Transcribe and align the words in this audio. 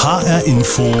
HR 0.00 0.46
Info 0.46 0.94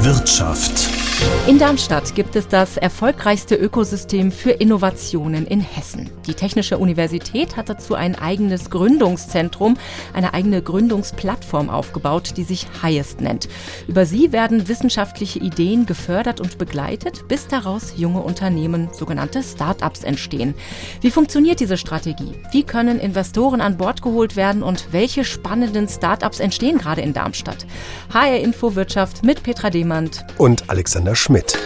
Wirtschaft. 0.00 1.01
In 1.48 1.58
Darmstadt 1.58 2.14
gibt 2.14 2.36
es 2.36 2.46
das 2.46 2.76
erfolgreichste 2.76 3.56
Ökosystem 3.56 4.30
für 4.30 4.52
Innovationen 4.52 5.44
in 5.44 5.60
Hessen. 5.60 6.08
Die 6.28 6.34
Technische 6.34 6.78
Universität 6.78 7.56
hat 7.56 7.68
dazu 7.68 7.96
ein 7.96 8.14
eigenes 8.14 8.70
Gründungszentrum, 8.70 9.76
eine 10.12 10.34
eigene 10.34 10.62
Gründungsplattform 10.62 11.68
aufgebaut, 11.68 12.34
die 12.36 12.44
sich 12.44 12.68
Highest 12.80 13.20
nennt. 13.20 13.48
Über 13.88 14.06
sie 14.06 14.30
werden 14.30 14.68
wissenschaftliche 14.68 15.40
Ideen 15.40 15.84
gefördert 15.84 16.40
und 16.40 16.58
begleitet, 16.58 17.26
bis 17.26 17.48
daraus 17.48 17.94
junge 17.96 18.22
Unternehmen, 18.22 18.88
sogenannte 18.92 19.42
Start-ups, 19.42 20.04
entstehen. 20.04 20.54
Wie 21.00 21.10
funktioniert 21.10 21.58
diese 21.58 21.76
Strategie? 21.76 22.34
Wie 22.52 22.62
können 22.62 23.00
Investoren 23.00 23.60
an 23.60 23.78
Bord 23.78 24.00
geholt 24.00 24.36
werden 24.36 24.62
und 24.62 24.92
welche 24.92 25.24
spannenden 25.24 25.88
Start-ups 25.88 26.38
entstehen 26.38 26.78
gerade 26.78 27.00
in 27.00 27.14
Darmstadt? 27.14 27.66
HR 28.14 28.38
Info 28.38 28.76
Wirtschaft 28.76 29.24
mit 29.24 29.42
Petra 29.42 29.70
Demand 29.70 30.24
und 30.38 30.70
Alexander 30.70 31.11
Schmidt. 31.14 31.58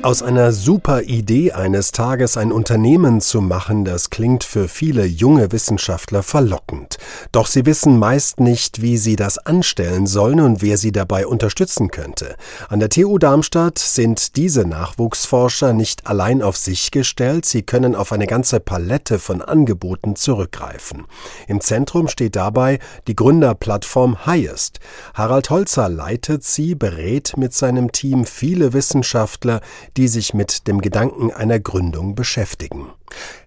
Aus 0.00 0.22
einer 0.22 0.52
super 0.52 1.02
Idee 1.02 1.50
eines 1.50 1.90
Tages 1.90 2.36
ein 2.36 2.52
Unternehmen 2.52 3.20
zu 3.20 3.40
machen, 3.40 3.84
das 3.84 4.10
klingt 4.10 4.44
für 4.44 4.68
viele 4.68 5.04
junge 5.04 5.50
Wissenschaftler 5.50 6.22
verlockend. 6.22 6.98
Doch 7.32 7.48
sie 7.48 7.66
wissen 7.66 7.98
meist 7.98 8.38
nicht, 8.38 8.80
wie 8.80 8.96
sie 8.96 9.16
das 9.16 9.38
anstellen 9.38 10.06
sollen 10.06 10.38
und 10.38 10.62
wer 10.62 10.78
sie 10.78 10.92
dabei 10.92 11.26
unterstützen 11.26 11.90
könnte. 11.90 12.36
An 12.68 12.78
der 12.78 12.90
TU 12.90 13.18
Darmstadt 13.18 13.80
sind 13.80 14.36
diese 14.36 14.64
Nachwuchsforscher 14.64 15.72
nicht 15.72 16.06
allein 16.06 16.42
auf 16.42 16.56
sich 16.56 16.92
gestellt, 16.92 17.44
sie 17.44 17.62
können 17.62 17.96
auf 17.96 18.12
eine 18.12 18.28
ganze 18.28 18.60
Palette 18.60 19.18
von 19.18 19.42
Angeboten 19.42 20.14
zurückgreifen. 20.14 21.06
Im 21.48 21.60
Zentrum 21.60 22.06
steht 22.06 22.36
dabei 22.36 22.78
die 23.08 23.16
Gründerplattform 23.16 24.26
Highest. 24.26 24.78
Harald 25.14 25.50
Holzer 25.50 25.88
leitet 25.88 26.44
sie, 26.44 26.76
berät 26.76 27.36
mit 27.36 27.52
seinem 27.52 27.90
Team 27.90 28.24
viele 28.24 28.72
Wissenschaftler, 28.72 29.60
die 29.98 30.08
sich 30.08 30.32
mit 30.32 30.68
dem 30.68 30.80
Gedanken 30.80 31.32
einer 31.32 31.58
Gründung 31.58 32.14
beschäftigen. 32.14 32.86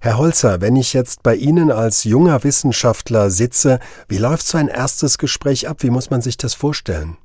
Herr 0.02 0.18
Holzer, 0.18 0.60
wenn 0.60 0.76
ich 0.76 0.92
jetzt 0.92 1.24
bei 1.24 1.34
Ihnen 1.34 1.72
als 1.72 2.04
junger 2.04 2.44
Wissenschaftler 2.44 3.30
sitze, 3.30 3.80
wie 4.10 4.18
läuft 4.18 4.46
so 4.46 4.58
ein 4.58 4.68
erstes 4.68 5.18
Gespräch 5.18 5.70
ab? 5.70 5.78
Wie 5.80 5.90
muss 5.90 6.10
man 6.10 6.22
sich 6.22 6.36
das 6.36 6.54
vorstellen? 6.54 7.16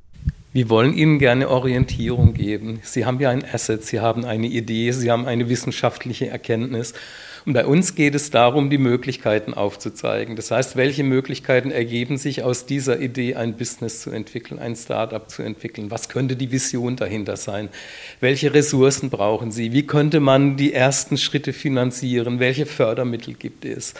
Wir 0.52 0.70
wollen 0.70 0.94
Ihnen 0.94 1.18
gerne 1.18 1.50
Orientierung 1.50 2.34
geben. 2.34 2.78
Sie 2.82 3.04
haben 3.04 3.18
ja 3.20 3.30
ein 3.30 3.44
Asset, 3.44 3.84
Sie 3.84 4.00
haben 4.00 4.24
eine 4.24 4.46
Idee, 4.46 4.92
Sie 4.92 5.10
haben 5.10 5.26
eine 5.26 5.48
wissenschaftliche 5.48 6.28
Erkenntnis. 6.28 6.94
Und 7.46 7.52
bei 7.52 7.64
uns 7.64 7.94
geht 7.94 8.16
es 8.16 8.30
darum, 8.30 8.70
die 8.70 8.78
Möglichkeiten 8.78 9.54
aufzuzeigen. 9.54 10.34
Das 10.34 10.50
heißt, 10.50 10.74
welche 10.74 11.04
Möglichkeiten 11.04 11.70
ergeben 11.70 12.18
sich 12.18 12.42
aus 12.42 12.66
dieser 12.66 12.98
Idee, 12.98 13.36
ein 13.36 13.56
Business 13.56 14.00
zu 14.00 14.10
entwickeln, 14.10 14.58
ein 14.58 14.74
Startup 14.74 15.30
zu 15.30 15.44
entwickeln? 15.44 15.92
Was 15.92 16.08
könnte 16.08 16.34
die 16.34 16.50
Vision 16.50 16.96
dahinter 16.96 17.36
sein? 17.36 17.68
Welche 18.18 18.52
Ressourcen 18.52 19.10
brauchen 19.10 19.52
Sie? 19.52 19.72
Wie 19.72 19.86
könnte 19.86 20.18
man 20.18 20.56
die 20.56 20.72
ersten 20.72 21.16
Schritte 21.16 21.52
finanzieren? 21.52 22.40
Welche 22.40 22.66
Fördermittel 22.66 23.34
gibt 23.34 23.64
es? 23.64 23.94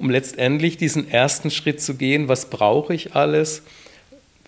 Um 0.00 0.10
letztendlich 0.10 0.76
diesen 0.76 1.08
ersten 1.08 1.52
Schritt 1.52 1.80
zu 1.80 1.94
gehen, 1.94 2.26
was 2.26 2.50
brauche 2.50 2.92
ich 2.94 3.14
alles? 3.14 3.62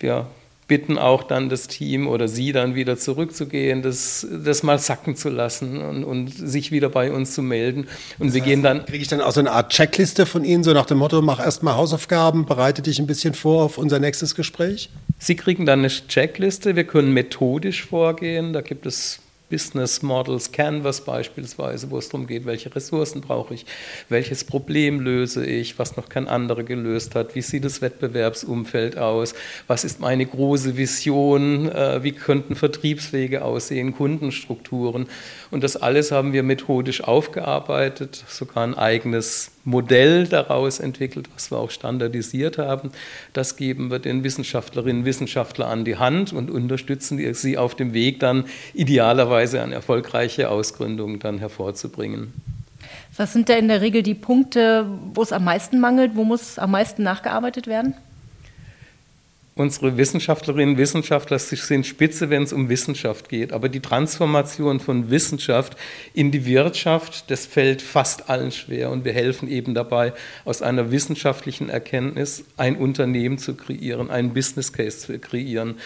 Wir 0.01 0.27
bitten 0.71 0.99
auch 0.99 1.25
dann 1.25 1.49
das 1.49 1.67
Team 1.67 2.07
oder 2.07 2.29
sie 2.29 2.53
dann 2.53 2.77
wieder 2.77 2.97
zurückzugehen, 2.97 3.83
das, 3.83 4.25
das 4.31 4.63
mal 4.63 4.79
sacken 4.79 5.17
zu 5.17 5.29
lassen 5.29 5.83
und, 5.83 6.05
und 6.05 6.29
sich 6.29 6.71
wieder 6.71 6.89
bei 6.89 7.11
uns 7.11 7.35
zu 7.35 7.43
melden. 7.43 7.89
Und 8.21 8.29
das 8.29 8.35
wir 8.35 8.43
heißt, 8.43 8.49
gehen 8.49 8.63
dann. 8.63 8.85
Kriege 8.85 9.03
ich 9.03 9.09
dann 9.09 9.21
auch 9.21 9.33
so 9.33 9.41
eine 9.41 9.51
Art 9.51 9.73
Checkliste 9.73 10.27
von 10.27 10.45
Ihnen, 10.45 10.63
so 10.63 10.73
nach 10.73 10.87
dem 10.87 10.99
Motto, 10.99 11.23
mach 11.23 11.41
erstmal 11.41 11.75
Hausaufgaben, 11.75 12.47
bereite 12.47 12.83
dich 12.83 13.01
ein 13.01 13.09
bisschen 13.09 13.35
vor 13.35 13.65
auf 13.65 13.79
unser 13.79 13.99
nächstes 13.99 14.37
Gespräch? 14.37 14.91
Sie 15.19 15.35
kriegen 15.35 15.67
dann 15.67 15.81
eine 15.81 15.89
Checkliste, 15.89 16.77
wir 16.77 16.85
können 16.85 17.13
methodisch 17.13 17.85
vorgehen, 17.85 18.53
da 18.53 18.61
gibt 18.61 18.87
es 18.87 19.19
Business 19.51 20.01
Models 20.03 20.53
Canvas 20.53 21.03
beispielsweise, 21.03 21.91
wo 21.91 21.99
es 21.99 22.09
darum 22.09 22.27
geht, 22.27 22.47
welche 22.47 22.75
Ressourcen 22.75 23.21
brauche 23.21 23.53
ich, 23.55 23.67
welches 24.09 24.45
Problem 24.45 25.01
löse 25.01 25.45
ich, 25.45 25.79
was 25.79 25.97
noch 25.97 26.09
kein 26.09 26.29
anderer 26.29 26.63
gelöst 26.63 27.15
hat, 27.15 27.35
wie 27.35 27.43
sieht 27.43 27.65
das 27.65 27.83
Wettbewerbsumfeld 27.83 28.97
aus, 28.97 29.35
was 29.67 29.85
ist 29.85 30.01
meine 30.01 30.25
große 30.25 30.77
Vision, 30.77 31.69
äh, 31.71 32.03
wie 32.03 32.13
könnten 32.13 32.55
Vertriebswege 32.55 33.45
aussehen, 33.45 33.95
Kundenstrukturen. 33.95 35.07
Und 35.51 35.65
das 35.65 35.77
alles 35.77 36.13
haben 36.13 36.33
wir 36.33 36.43
methodisch 36.43 37.03
aufgearbeitet, 37.03 38.25
sogar 38.29 38.65
ein 38.65 38.75
eigenes 38.75 39.51
Modell 39.71 40.27
daraus 40.27 40.81
entwickelt, 40.81 41.29
was 41.35 41.51
wir 41.51 41.59
auch 41.59 41.71
standardisiert 41.71 42.59
haben. 42.59 42.91
Das 43.33 43.57
geben 43.57 43.91
wir 43.91 43.99
den 43.99 44.25
Wissenschaftlerinnen 44.25 45.03
und 45.03 45.05
Wissenschaftlern 45.07 45.71
an 45.71 45.85
die 45.85 45.97
Hand 45.97 46.33
und 46.33 46.51
unterstützen 46.51 47.35
sie 47.35 47.57
auf 47.57 47.75
dem 47.75 47.95
Weg 47.95 48.21
dann 48.21 48.45
idealerweise 48.75 49.63
eine 49.63 49.75
erfolgreiche 49.75 50.51
Ausgründung 50.51 51.19
dann 51.19 51.39
hervorzubringen. 51.39 52.33
Was 53.17 53.33
sind 53.33 53.49
da 53.49 53.55
in 53.55 53.69
der 53.69 53.81
Regel 53.81 54.03
die 54.03 54.15
Punkte, 54.15 54.87
wo 55.15 55.23
es 55.23 55.33
am 55.33 55.45
meisten 55.45 55.81
mangelt, 55.81 56.13
wo 56.15 56.25
muss 56.25 56.59
am 56.59 56.71
meisten 56.73 57.03
nachgearbeitet 57.03 57.67
werden? 57.67 57.95
Unsere 59.61 59.99
Wissenschaftlerinnen 59.99 60.75
und 60.75 60.79
Wissenschaftler 60.79 61.39
sind 61.39 61.87
spitze, 61.87 62.31
wenn 62.31 62.45
es 62.45 62.53
um 62.53 62.71
Wissenschaft 62.71 63.29
geht. 63.29 63.53
Aber 63.53 63.69
die 63.69 63.81
Transformation 63.81 64.81
von 64.81 65.11
Wissenschaft 65.11 65.77
in 66.15 66.31
die 66.31 66.47
Wirtschaft, 66.47 67.31
das 67.31 67.45
fällt 67.45 67.83
fast 67.83 68.31
allen 68.31 68.53
schwer. 68.53 68.91
Und 68.91 69.05
wir 69.05 69.13
helfen 69.13 69.49
eben 69.49 69.75
dabei, 69.75 70.15
aus 70.47 70.63
einer 70.63 70.91
wissenschaftlichen 70.91 71.69
Erkenntnis 71.69 72.45
ein 72.57 72.77
Unternehmen 72.77 73.37
zu 73.37 73.55
kreieren, 73.55 74.11
einen 74.11 74.33
Business 74.33 74.73
Case 74.73 74.99
zu 74.99 75.19
kreieren, 75.19 75.77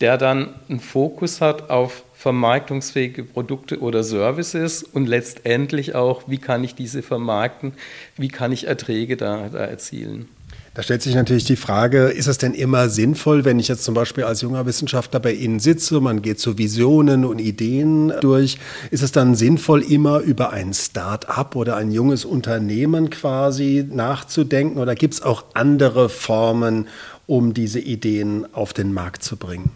der 0.00 0.16
dann 0.16 0.54
einen 0.70 0.80
Fokus 0.80 1.42
hat 1.42 1.68
auf 1.68 2.04
vermarktungsfähige 2.14 3.24
Produkte 3.24 3.80
oder 3.80 4.02
Services 4.02 4.82
und 4.82 5.06
letztendlich 5.06 5.94
auch, 5.94 6.22
wie 6.26 6.38
kann 6.38 6.64
ich 6.64 6.74
diese 6.74 7.02
vermarkten, 7.02 7.74
wie 8.16 8.28
kann 8.28 8.52
ich 8.52 8.66
Erträge 8.66 9.16
da, 9.16 9.48
da 9.50 9.58
erzielen. 9.58 10.28
Da 10.74 10.82
stellt 10.82 11.02
sich 11.02 11.14
natürlich 11.14 11.44
die 11.44 11.56
Frage, 11.56 12.04
ist 12.08 12.26
es 12.26 12.38
denn 12.38 12.54
immer 12.54 12.88
sinnvoll, 12.88 13.44
wenn 13.44 13.58
ich 13.58 13.68
jetzt 13.68 13.84
zum 13.84 13.94
Beispiel 13.94 14.24
als 14.24 14.42
junger 14.42 14.66
Wissenschaftler 14.66 15.18
bei 15.18 15.32
Ihnen 15.32 15.58
sitze, 15.60 16.00
man 16.00 16.22
geht 16.22 16.38
so 16.38 16.58
Visionen 16.58 17.24
und 17.24 17.40
Ideen 17.40 18.12
durch, 18.20 18.58
ist 18.90 19.02
es 19.02 19.10
dann 19.10 19.34
sinnvoll, 19.34 19.82
immer 19.82 20.20
über 20.20 20.50
ein 20.50 20.74
Start-up 20.74 21.56
oder 21.56 21.76
ein 21.76 21.90
junges 21.90 22.24
Unternehmen 22.24 23.10
quasi 23.10 23.86
nachzudenken 23.90 24.78
oder 24.78 24.94
gibt 24.94 25.14
es 25.14 25.22
auch 25.22 25.44
andere 25.54 26.08
Formen, 26.08 26.86
um 27.26 27.54
diese 27.54 27.80
Ideen 27.80 28.46
auf 28.54 28.72
den 28.72 28.92
Markt 28.92 29.22
zu 29.24 29.36
bringen? 29.36 29.70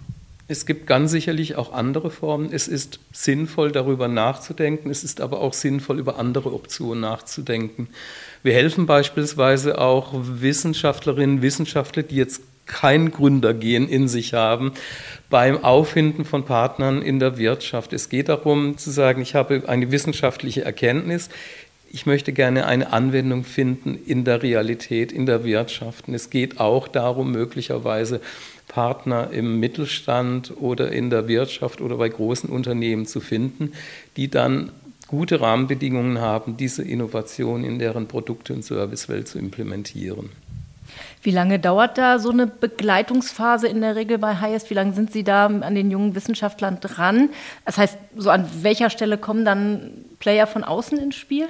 Es 0.49 0.67
gibt 0.67 0.87
ganz 0.87 1.11
sicherlich 1.11 1.57
auch 1.57 1.73
andere 1.73 2.11
Formen. 2.11 2.53
Es 2.53 2.69
ist 2.69 3.01
sinnvoll, 3.11 3.73
darüber 3.73 4.07
nachzudenken. 4.07 4.91
Es 4.91 5.03
ist 5.03 5.23
aber 5.23 5.41
auch 5.41 5.55
sinnvoll, 5.55 5.99
über 5.99 6.19
andere 6.19 6.53
Optionen 6.53 7.01
nachzudenken. 7.01 7.89
Wir 8.43 8.55
helfen 8.55 8.87
beispielsweise 8.87 9.79
auch 9.79 10.13
Wissenschaftlerinnen 10.15 11.43
Wissenschaftler, 11.43 12.03
die 12.03 12.17
jetzt 12.17 12.43
kein 12.67 13.11
Gründergehen 13.11 13.89
in 13.89 14.09
sich 14.09 14.35
haben, 14.35 14.73
beim 15.31 15.63
Auffinden 15.63 16.25
von 16.25 16.45
Partnern 16.45 17.03
in 17.03 17.19
der 17.19 17.39
Wirtschaft. 17.39 17.93
Es 17.93 18.09
geht 18.09 18.29
darum 18.29 18.79
zu 18.79 18.91
sagen, 18.91 19.23
ich 19.23 19.35
habe 19.35 19.63
eine 19.69 19.91
wissenschaftliche 19.91 20.65
Erkenntnis, 20.65 21.29
ich 21.95 22.07
möchte 22.07 22.33
gerne 22.33 22.67
eine 22.67 22.93
Anwendung 22.93 23.45
finden 23.45 23.99
in 24.07 24.25
der 24.25 24.43
Realität, 24.43 25.13
in 25.13 25.27
der 25.27 25.45
Wirtschaft. 25.45 26.09
Und 26.09 26.15
es 26.15 26.31
geht 26.31 26.59
auch 26.59 26.89
darum, 26.89 27.33
möglicherweise 27.33 28.23
Partner 28.67 29.29
im 29.31 29.61
Mittelstand 29.61 30.55
oder 30.57 30.91
in 30.91 31.11
der 31.11 31.29
Wirtschaft 31.29 31.83
oder 31.83 31.99
bei 31.99 32.09
großen 32.09 32.49
Unternehmen 32.49 33.05
zu 33.05 33.21
finden, 33.21 33.75
die 34.17 34.29
dann 34.29 34.73
gute 35.13 35.43
Rahmenbedingungen 35.43 36.23
haben, 36.23 36.57
diese 36.57 36.83
Innovation 36.83 37.65
in 37.65 37.79
deren 37.79 38.09
Produkte- 38.09 38.55
und 38.55 38.65
Servicewelt 38.65 39.29
zu 39.29 39.39
implementieren. 39.39 40.31
Wie 41.23 41.31
lange 41.31 41.59
dauert 41.59 41.99
da 41.99 42.19
so 42.19 42.31
eine 42.31 42.47
Begleitungsphase 42.47 43.69
in 43.69 43.83
der 43.83 43.95
Regel 43.95 44.17
bei 44.17 44.41
Highest? 44.41 44.71
Wie 44.71 44.75
lange 44.75 44.95
sind 44.95 45.13
Sie 45.13 45.23
da 45.23 45.47
an 45.47 45.75
den 45.75 45.91
jungen 45.91 46.15
Wissenschaftlern 46.15 46.79
dran? 46.81 47.29
Das 47.67 47.77
heißt, 47.77 47.99
so 48.17 48.31
an 48.31 48.49
welcher 48.63 48.89
Stelle 48.89 49.19
kommen 49.19 49.45
dann 49.45 49.91
Player 50.19 50.47
von 50.47 50.65
außen 50.65 50.97
ins 50.97 51.17
Spiel? 51.17 51.47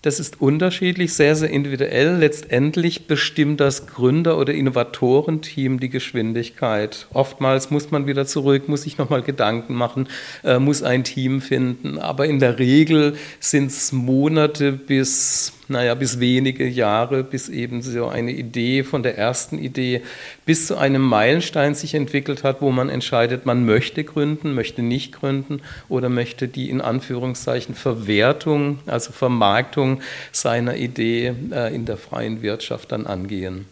Das 0.00 0.20
ist 0.20 0.40
unterschiedlich, 0.40 1.14
sehr, 1.14 1.34
sehr 1.34 1.50
individuell. 1.50 2.18
Letztendlich 2.18 3.08
bestimmt 3.08 3.58
das 3.58 3.88
Gründer- 3.88 4.38
oder 4.38 4.54
Innovatorenteam 4.54 5.80
die 5.80 5.88
Geschwindigkeit. 5.88 7.08
Oftmals 7.12 7.70
muss 7.70 7.90
man 7.90 8.06
wieder 8.06 8.24
zurück, 8.24 8.68
muss 8.68 8.82
sich 8.82 8.96
nochmal 8.96 9.22
Gedanken 9.22 9.74
machen, 9.74 10.08
äh, 10.44 10.60
muss 10.60 10.84
ein 10.84 11.02
Team 11.02 11.40
finden. 11.40 11.98
Aber 11.98 12.26
in 12.26 12.38
der 12.38 12.60
Regel 12.60 13.16
sind 13.40 13.72
es 13.72 13.90
Monate 13.90 14.70
bis 14.70 15.52
naja, 15.68 15.94
bis 15.94 16.20
wenige 16.20 16.66
Jahre, 16.66 17.22
bis 17.22 17.48
eben 17.48 17.82
so 17.82 18.08
eine 18.08 18.32
Idee 18.32 18.84
von 18.84 19.02
der 19.02 19.18
ersten 19.18 19.58
Idee 19.58 20.02
bis 20.46 20.66
zu 20.66 20.76
einem 20.76 21.02
Meilenstein 21.02 21.74
sich 21.74 21.94
entwickelt 21.94 22.44
hat, 22.44 22.60
wo 22.62 22.70
man 22.70 22.88
entscheidet, 22.88 23.46
man 23.46 23.66
möchte 23.66 24.04
gründen, 24.04 24.54
möchte 24.54 24.82
nicht 24.82 25.12
gründen 25.12 25.60
oder 25.88 26.08
möchte 26.08 26.48
die 26.48 26.70
in 26.70 26.80
Anführungszeichen 26.80 27.74
Verwertung, 27.74 28.78
also 28.86 29.12
Vermarktung 29.12 30.00
seiner 30.32 30.76
Idee 30.76 31.34
äh, 31.52 31.74
in 31.74 31.84
der 31.84 31.96
freien 31.96 32.42
Wirtschaft 32.42 32.92
dann 32.92 33.06
angehen. 33.06 33.66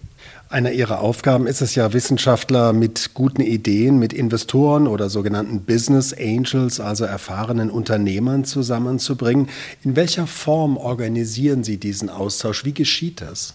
Einer 0.48 0.70
Ihrer 0.70 1.00
Aufgaben 1.00 1.48
ist 1.48 1.60
es 1.60 1.74
ja, 1.74 1.92
Wissenschaftler 1.92 2.72
mit 2.72 3.14
guten 3.14 3.42
Ideen, 3.42 3.98
mit 3.98 4.12
Investoren 4.12 4.86
oder 4.86 5.10
sogenannten 5.10 5.62
Business 5.62 6.14
Angels, 6.14 6.78
also 6.78 7.04
erfahrenen 7.04 7.68
Unternehmern 7.68 8.44
zusammenzubringen. 8.44 9.48
In 9.82 9.96
welcher 9.96 10.28
Form 10.28 10.76
organisieren 10.76 11.64
Sie 11.64 11.78
diesen 11.78 12.08
Austausch? 12.10 12.64
Wie 12.64 12.74
geschieht 12.74 13.22
das? 13.22 13.54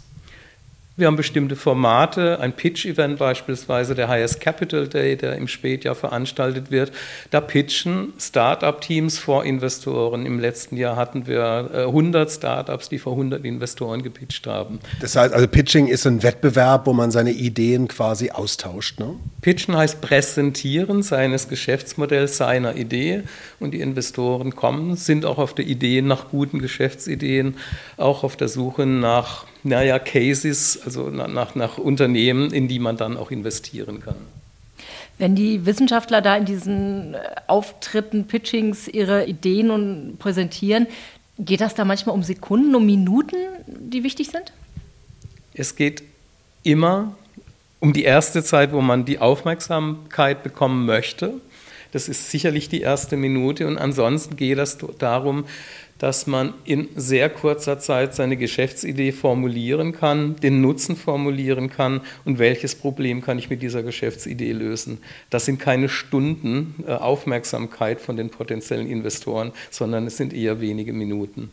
Wir 1.02 1.08
haben 1.08 1.16
bestimmte 1.16 1.56
Formate, 1.56 2.40
ein 2.42 2.54
Pitch-Event 2.54 3.18
beispielsweise, 3.18 3.96
der 3.96 4.08
Highest 4.08 4.40
Capital 4.40 4.88
Day, 4.88 5.18
der 5.18 5.36
im 5.36 5.48
Spätjahr 5.48 5.96
veranstaltet 5.96 6.70
wird. 6.70 6.92
Da 7.32 7.42
pitchen 7.42 8.14
Start-up-Teams 8.20 9.18
vor 9.18 9.44
Investoren. 9.44 10.28
Im 10.28 10.40
letzten 10.40 10.78
Jahr 10.78 10.98
hatten 10.98 11.26
wir 11.26 11.72
100 11.74 12.30
äh, 12.30 12.32
Start-ups, 12.32 12.90
die 12.90 13.00
vor 13.00 13.14
100 13.14 13.44
Investoren 13.44 14.04
gepitcht 14.04 14.46
haben. 14.46 14.78
Das 15.00 15.16
heißt, 15.16 15.34
also 15.34 15.48
Pitching 15.48 15.88
ist 15.88 16.06
ein 16.06 16.22
Wettbewerb, 16.22 16.86
wo 16.86 16.94
man 16.94 17.10
seine 17.10 17.32
Ideen 17.32 17.88
quasi 17.88 18.30
austauscht. 18.30 19.00
Ne? 19.00 19.16
Pitchen 19.42 19.76
heißt 19.76 20.02
Präsentieren 20.02 21.02
seines 21.02 21.50
Geschäftsmodells, 21.50 22.38
seiner 22.38 22.76
Idee. 22.76 23.24
Und 23.60 23.72
die 23.72 23.82
Investoren 23.82 24.56
kommen, 24.56 24.96
sind 24.98 25.26
auch 25.26 25.40
auf 25.40 25.56
der 25.56 25.66
Idee 25.66 26.04
nach 26.04 26.30
guten 26.30 26.60
Geschäftsideen, 26.60 27.56
auch 27.98 28.24
auf 28.24 28.36
der 28.36 28.50
Suche 28.50 28.86
nach 28.86 29.48
naja, 29.64 30.00
Cases, 30.00 30.80
also 30.84 31.10
nach, 31.10 31.56
nach 31.56 31.78
Unternehmen, 31.78 32.52
in 32.52 32.68
die 32.68 32.80
man 32.80 32.98
dann 32.98 33.18
auch 33.18 33.32
investieren 33.32 34.02
kann. 34.02 34.16
Wenn 35.18 35.36
die 35.36 35.66
Wissenschaftler 35.66 36.22
da 36.22 36.36
in 36.36 36.46
diesen 36.46 37.14
äh, 37.14 37.20
Auftritten, 37.48 38.26
Pitchings 38.26 38.88
ihre 38.88 39.26
Ideen 39.26 39.70
und 39.70 40.18
präsentieren, 40.18 40.88
geht 41.38 41.62
das 41.62 41.76
da 41.76 41.86
manchmal 41.86 42.16
um 42.16 42.24
Sekunden, 42.24 42.74
um 42.74 42.86
Minuten, 42.86 43.36
die 43.68 44.04
wichtig 44.04 44.30
sind? 44.30 44.52
Es 45.54 45.76
geht 45.76 46.02
immer 46.64 47.16
um 47.80 47.94
die 47.94 48.04
erste 48.04 48.44
Zeit, 48.44 48.72
wo 48.72 48.82
man 48.82 49.06
die 49.06 49.20
Aufmerksamkeit 49.20 50.44
bekommen 50.44 50.86
möchte. 50.86 51.34
Das 51.92 52.08
ist 52.08 52.32
sicherlich 52.32 52.70
die 52.70 52.82
erste 52.82 53.18
Minute 53.18 53.68
und 53.68 53.78
ansonsten 53.78 54.38
geht 54.38 54.58
es 54.58 54.78
darum, 54.98 55.46
dass 56.02 56.26
man 56.26 56.56
in 56.66 56.88
sehr 56.96 57.30
kurzer 57.30 57.78
Zeit 57.78 58.16
seine 58.16 58.36
Geschäftsidee 58.36 59.12
formulieren 59.12 59.92
kann, 59.92 60.36
den 60.38 60.60
Nutzen 60.60 60.96
formulieren 60.96 61.70
kann 61.70 62.02
und 62.26 62.40
welches 62.40 62.74
Problem 62.74 63.22
kann 63.22 63.38
ich 63.38 63.52
mit 63.52 63.62
dieser 63.62 63.84
Geschäftsidee 63.84 64.52
lösen. 64.52 64.98
Das 65.30 65.46
sind 65.46 65.60
keine 65.60 65.90
Stunden 65.90 66.74
äh, 66.88 66.94
Aufmerksamkeit 66.94 68.02
von 68.02 68.18
den 68.18 68.32
potenziellen 68.32 68.88
Investoren, 68.88 69.52
sondern 69.70 70.08
es 70.08 70.18
sind 70.18 70.34
eher 70.34 70.60
wenige 70.60 70.92
Minuten. 70.92 71.52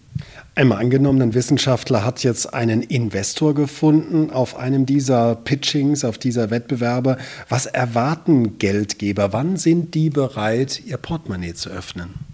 Einmal 0.55 0.79
angenommen, 0.79 1.21
ein 1.21 1.35
Wissenschaftler 1.35 2.03
hat 2.03 2.25
jetzt 2.25 2.55
einen 2.55 2.81
Investor 2.81 3.55
gefunden 3.55 4.31
auf 4.31 4.57
einem 4.57 4.87
dieser 4.87 5.35
Pitchings, 5.35 6.07
auf 6.07 6.17
dieser 6.17 6.49
Wettbewerbe. 6.49 7.19
Was 7.51 7.67
erwarten 7.67 8.57
Geldgeber? 8.59 9.35
Wann 9.35 9.59
sind 9.59 9.95
die 9.95 10.09
bereit, 10.09 10.83
ihr 10.87 10.97
Portemonnaie 10.97 11.53
zu 11.53 11.69
öffnen? 11.69 12.28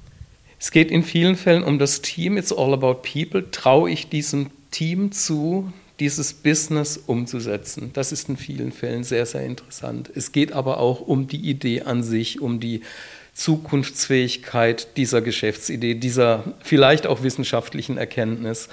Es 0.64 0.70
geht 0.70 0.90
in 0.90 1.02
vielen 1.02 1.36
Fällen 1.36 1.62
um 1.62 1.78
das 1.78 2.00
Team. 2.00 2.38
It's 2.38 2.50
all 2.50 2.72
about 2.72 3.02
people. 3.02 3.50
Traue 3.50 3.90
ich 3.90 4.08
diesem 4.08 4.48
Team 4.70 5.12
zu, 5.12 5.70
dieses 6.00 6.32
Business 6.32 6.96
umzusetzen? 6.96 7.90
Das 7.92 8.12
ist 8.12 8.30
in 8.30 8.38
vielen 8.38 8.72
Fällen 8.72 9.04
sehr, 9.04 9.26
sehr 9.26 9.42
interessant. 9.42 10.10
Es 10.14 10.32
geht 10.32 10.54
aber 10.54 10.80
auch 10.80 11.02
um 11.02 11.26
die 11.26 11.50
Idee 11.50 11.82
an 11.82 12.02
sich, 12.02 12.40
um 12.40 12.60
die 12.60 12.80
Zukunftsfähigkeit 13.34 14.96
dieser 14.96 15.20
Geschäftsidee, 15.20 15.96
dieser 15.96 16.54
vielleicht 16.62 17.06
auch 17.06 17.22
wissenschaftlichen 17.22 17.98
Erkenntnis 17.98 18.70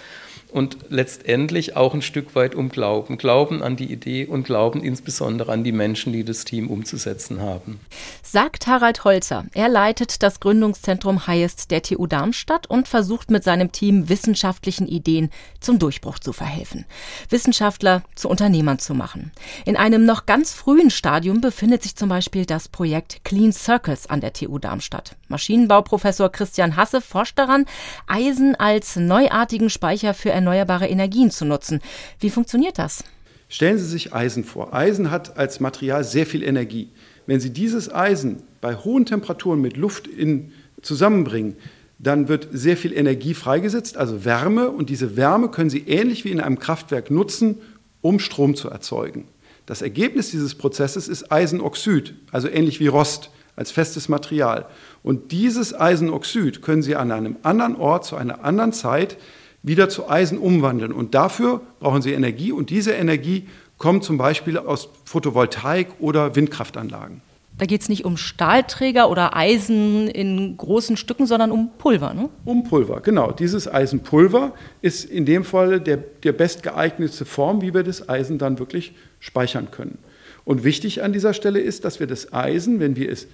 und 0.51 0.77
letztendlich 0.89 1.75
auch 1.75 1.93
ein 1.93 2.01
Stück 2.01 2.35
weit 2.35 2.55
um 2.55 2.69
Glauben. 2.69 3.17
Glauben 3.17 3.63
an 3.63 3.75
die 3.75 3.91
Idee 3.91 4.25
und 4.25 4.43
Glauben 4.43 4.83
insbesondere 4.83 5.51
an 5.51 5.63
die 5.63 5.71
Menschen, 5.71 6.13
die 6.13 6.23
das 6.23 6.45
Team 6.45 6.69
umzusetzen 6.69 7.41
haben. 7.41 7.79
Sagt 8.21 8.67
Harald 8.67 9.03
Holzer. 9.03 9.45
Er 9.53 9.69
leitet 9.69 10.23
das 10.23 10.39
Gründungszentrum 10.39 11.27
Highest 11.27 11.71
der 11.71 11.81
TU 11.81 12.05
Darmstadt 12.05 12.67
und 12.67 12.87
versucht 12.87 13.31
mit 13.31 13.43
seinem 13.43 13.71
Team 13.71 14.09
wissenschaftlichen 14.09 14.87
Ideen 14.87 15.29
zum 15.59 15.79
Durchbruch 15.79 16.19
zu 16.19 16.33
verhelfen. 16.33 16.85
Wissenschaftler 17.29 18.03
zu 18.15 18.29
Unternehmern 18.29 18.79
zu 18.79 18.93
machen. 18.93 19.31
In 19.65 19.77
einem 19.77 20.05
noch 20.05 20.25
ganz 20.25 20.53
frühen 20.53 20.89
Stadium 20.89 21.41
befindet 21.41 21.83
sich 21.83 21.95
zum 21.95 22.09
Beispiel 22.09 22.45
das 22.45 22.67
Projekt 22.67 23.23
Clean 23.23 23.53
Circles 23.53 24.07
an 24.07 24.21
der 24.21 24.33
TU 24.33 24.59
Darmstadt. 24.59 25.15
Maschinenbauprofessor 25.27 26.29
Christian 26.31 26.75
Hasse 26.75 27.01
forscht 27.01 27.39
daran, 27.39 27.65
Eisen 28.07 28.55
als 28.55 28.95
neuartigen 28.95 29.69
Speicher 29.69 30.13
für 30.13 30.31
erneuerbare 30.41 30.87
Energien 30.87 31.31
zu 31.31 31.45
nutzen. 31.45 31.79
Wie 32.19 32.29
funktioniert 32.29 32.79
das? 32.79 33.03
Stellen 33.47 33.77
Sie 33.77 33.85
sich 33.85 34.13
Eisen 34.13 34.43
vor. 34.43 34.73
Eisen 34.73 35.11
hat 35.11 35.37
als 35.37 35.59
Material 35.59 36.03
sehr 36.03 36.25
viel 36.25 36.43
Energie. 36.43 36.89
Wenn 37.27 37.39
Sie 37.39 37.51
dieses 37.51 37.93
Eisen 37.93 38.43
bei 38.59 38.75
hohen 38.75 39.05
Temperaturen 39.05 39.61
mit 39.61 39.77
Luft 39.77 40.07
in, 40.07 40.51
zusammenbringen, 40.81 41.55
dann 41.99 42.27
wird 42.27 42.47
sehr 42.51 42.77
viel 42.77 42.93
Energie 42.93 43.35
freigesetzt, 43.35 43.97
also 43.97 44.25
Wärme, 44.25 44.71
und 44.71 44.89
diese 44.89 45.15
Wärme 45.15 45.49
können 45.49 45.69
Sie 45.69 45.81
ähnlich 45.87 46.25
wie 46.25 46.31
in 46.31 46.41
einem 46.41 46.57
Kraftwerk 46.57 47.11
nutzen, 47.11 47.59
um 48.01 48.17
Strom 48.17 48.55
zu 48.55 48.69
erzeugen. 48.69 49.25
Das 49.67 49.83
Ergebnis 49.83 50.31
dieses 50.31 50.55
Prozesses 50.55 51.07
ist 51.07 51.31
Eisenoxid, 51.31 52.15
also 52.31 52.47
ähnlich 52.47 52.79
wie 52.79 52.87
Rost 52.87 53.29
als 53.55 53.69
festes 53.71 54.09
Material. 54.09 54.65
Und 55.03 55.31
dieses 55.31 55.79
Eisenoxid 55.79 56.63
können 56.63 56.81
Sie 56.81 56.95
an 56.95 57.11
einem 57.11 57.35
anderen 57.43 57.75
Ort 57.75 58.05
zu 58.05 58.15
einer 58.15 58.43
anderen 58.43 58.73
Zeit 58.73 59.17
wieder 59.63 59.89
zu 59.89 60.09
Eisen 60.09 60.37
umwandeln. 60.37 60.91
Und 60.91 61.13
dafür 61.13 61.61
brauchen 61.79 62.01
sie 62.01 62.13
Energie 62.13 62.51
und 62.51 62.69
diese 62.69 62.91
Energie 62.91 63.47
kommt 63.77 64.03
zum 64.03 64.17
Beispiel 64.17 64.57
aus 64.57 64.89
Photovoltaik 65.05 65.87
oder 65.99 66.35
Windkraftanlagen. 66.35 67.21
Da 67.57 67.65
geht 67.65 67.81
es 67.81 67.89
nicht 67.89 68.05
um 68.05 68.17
Stahlträger 68.17 69.09
oder 69.09 69.35
Eisen 69.35 70.07
in 70.07 70.57
großen 70.57 70.97
Stücken, 70.97 71.27
sondern 71.27 71.51
um 71.51 71.69
Pulver, 71.77 72.13
ne? 72.13 72.29
Um 72.45 72.63
Pulver, 72.63 73.01
genau. 73.01 73.31
Dieses 73.31 73.71
Eisenpulver 73.71 74.53
ist 74.81 75.05
in 75.05 75.25
dem 75.25 75.43
Fall 75.43 75.79
der, 75.79 75.97
der 75.97 76.31
bestgeeignete 76.31 77.25
Form, 77.25 77.61
wie 77.61 77.73
wir 77.73 77.83
das 77.83 78.09
Eisen 78.09 78.39
dann 78.39 78.57
wirklich 78.57 78.93
speichern 79.19 79.69
können. 79.69 79.99
Und 80.43 80.63
wichtig 80.63 81.03
an 81.03 81.13
dieser 81.13 81.33
Stelle 81.33 81.59
ist, 81.59 81.85
dass 81.85 81.99
wir 81.99 82.07
das 82.07 82.33
Eisen, 82.33 82.79
wenn 82.79 82.95
wir 82.95 83.11
es 83.11 83.27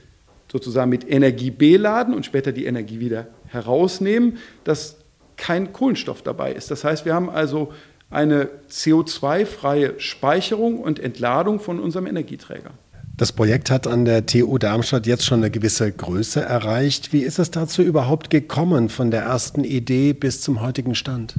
sozusagen 0.51 0.89
mit 0.89 1.09
Energie 1.09 1.51
beladen 1.51 2.13
und 2.13 2.25
später 2.25 2.51
die 2.51 2.65
Energie 2.65 2.99
wieder 2.99 3.27
herausnehmen, 3.47 4.37
dass 4.63 4.97
kein 5.37 5.71
Kohlenstoff 5.71 6.21
dabei 6.21 6.51
ist. 6.51 6.71
Das 6.71 6.83
heißt, 6.83 7.05
wir 7.05 7.13
haben 7.13 7.29
also 7.29 7.71
eine 8.09 8.49
CO2-freie 8.69 9.99
Speicherung 9.99 10.79
und 10.79 10.99
Entladung 10.99 11.59
von 11.59 11.79
unserem 11.79 12.07
Energieträger. 12.07 12.71
Das 13.17 13.31
Projekt 13.31 13.71
hat 13.71 13.87
an 13.87 14.05
der 14.05 14.27
TU 14.27 14.59
Darmstadt 14.59 15.07
jetzt 15.07 15.25
schon 15.25 15.39
eine 15.39 15.49
gewisse 15.49 15.91
Größe 15.91 16.39
erreicht. 16.39 17.13
Wie 17.13 17.21
ist 17.21 17.39
es 17.39 17.49
dazu 17.49 17.81
überhaupt 17.81 18.29
gekommen, 18.29 18.89
von 18.89 19.09
der 19.09 19.23
ersten 19.23 19.63
Idee 19.63 20.13
bis 20.13 20.41
zum 20.41 20.61
heutigen 20.61 20.93
Stand? 20.93 21.33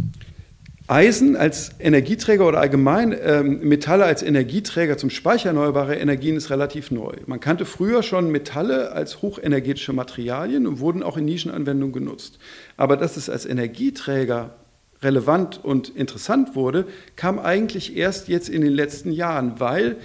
Eisen 0.89 1.37
als 1.37 1.73
Energieträger 1.79 2.49
oder 2.49 2.61
allgemein 2.61 3.15
ähm, 3.23 3.61
Metalle 3.61 4.07
als 4.07 4.23
Energieträger 4.23 4.97
zum 4.97 5.11
Speicher 5.11 5.51
erneuerbarer 5.51 5.99
Energien 5.99 6.35
ist 6.35 6.49
relativ 6.49 6.91
neu. 6.91 7.13
Man 7.27 7.41
kannte 7.41 7.67
früher 7.67 8.03
schon 8.03 8.31
Metalle 8.31 8.93
als 8.93 9.21
hochenergetische 9.21 9.93
Materialien 9.93 10.67
und 10.67 10.81
wurden 10.81 11.03
auch 11.03 11.19
in 11.19 11.27
Nischenanwendungen 11.27 11.93
genutzt. 11.93 12.39
Aber 12.79 12.97
dass 12.97 13.19
es 13.19 13.29
als 13.29 13.45
Energieträger 13.45 14.55
relevant 15.03 15.63
und 15.63 15.91
interessant 15.91 16.57
wurde, 16.57 16.87
kam 17.17 17.39
eigentlich 17.39 17.95
erst 17.95 18.29
jetzt 18.29 18.49
in 18.49 18.63
den 18.63 18.73
letzten 18.73 19.13
Jahren, 19.13 19.61
weil 19.61 19.97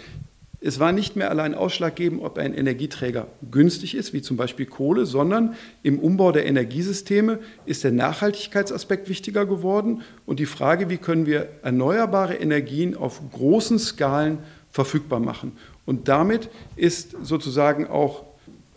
es 0.66 0.80
war 0.80 0.94
nicht 0.94 1.18
mehr 1.18 1.30
allein 1.30 1.56
ausschlaggebend, 1.56 2.24
ob 2.24 2.38
ein 2.38 2.54
Energieträger 2.54 3.28
günstig 3.52 3.96
ist, 3.96 4.14
wie 4.14 4.22
zum 4.22 4.38
Beispiel 4.38 4.66
Kohle, 4.66 5.06
sondern 5.06 5.56
im 5.84 6.00
Umbau 6.00 6.32
der 6.32 6.46
Energiesysteme 6.46 7.40
ist 7.66 7.84
der 7.84 7.92
Nachhaltigkeitsaspekt 7.92 9.10
wichtiger 9.10 9.46
geworden 9.46 10.04
und 10.26 10.40
die 10.40 10.46
Frage, 10.46 10.90
wie 10.90 10.98
können 10.98 11.26
wir 11.26 11.50
erneuerbare 11.64 12.36
Energien 12.36 12.96
auf 12.96 13.22
großen 13.34 13.78
Skalen 13.78 14.38
verfügbar 14.72 15.20
machen. 15.20 15.52
Und 15.86 16.08
damit 16.08 16.50
ist 16.78 17.18
sozusagen 17.22 17.86
auch 17.88 18.24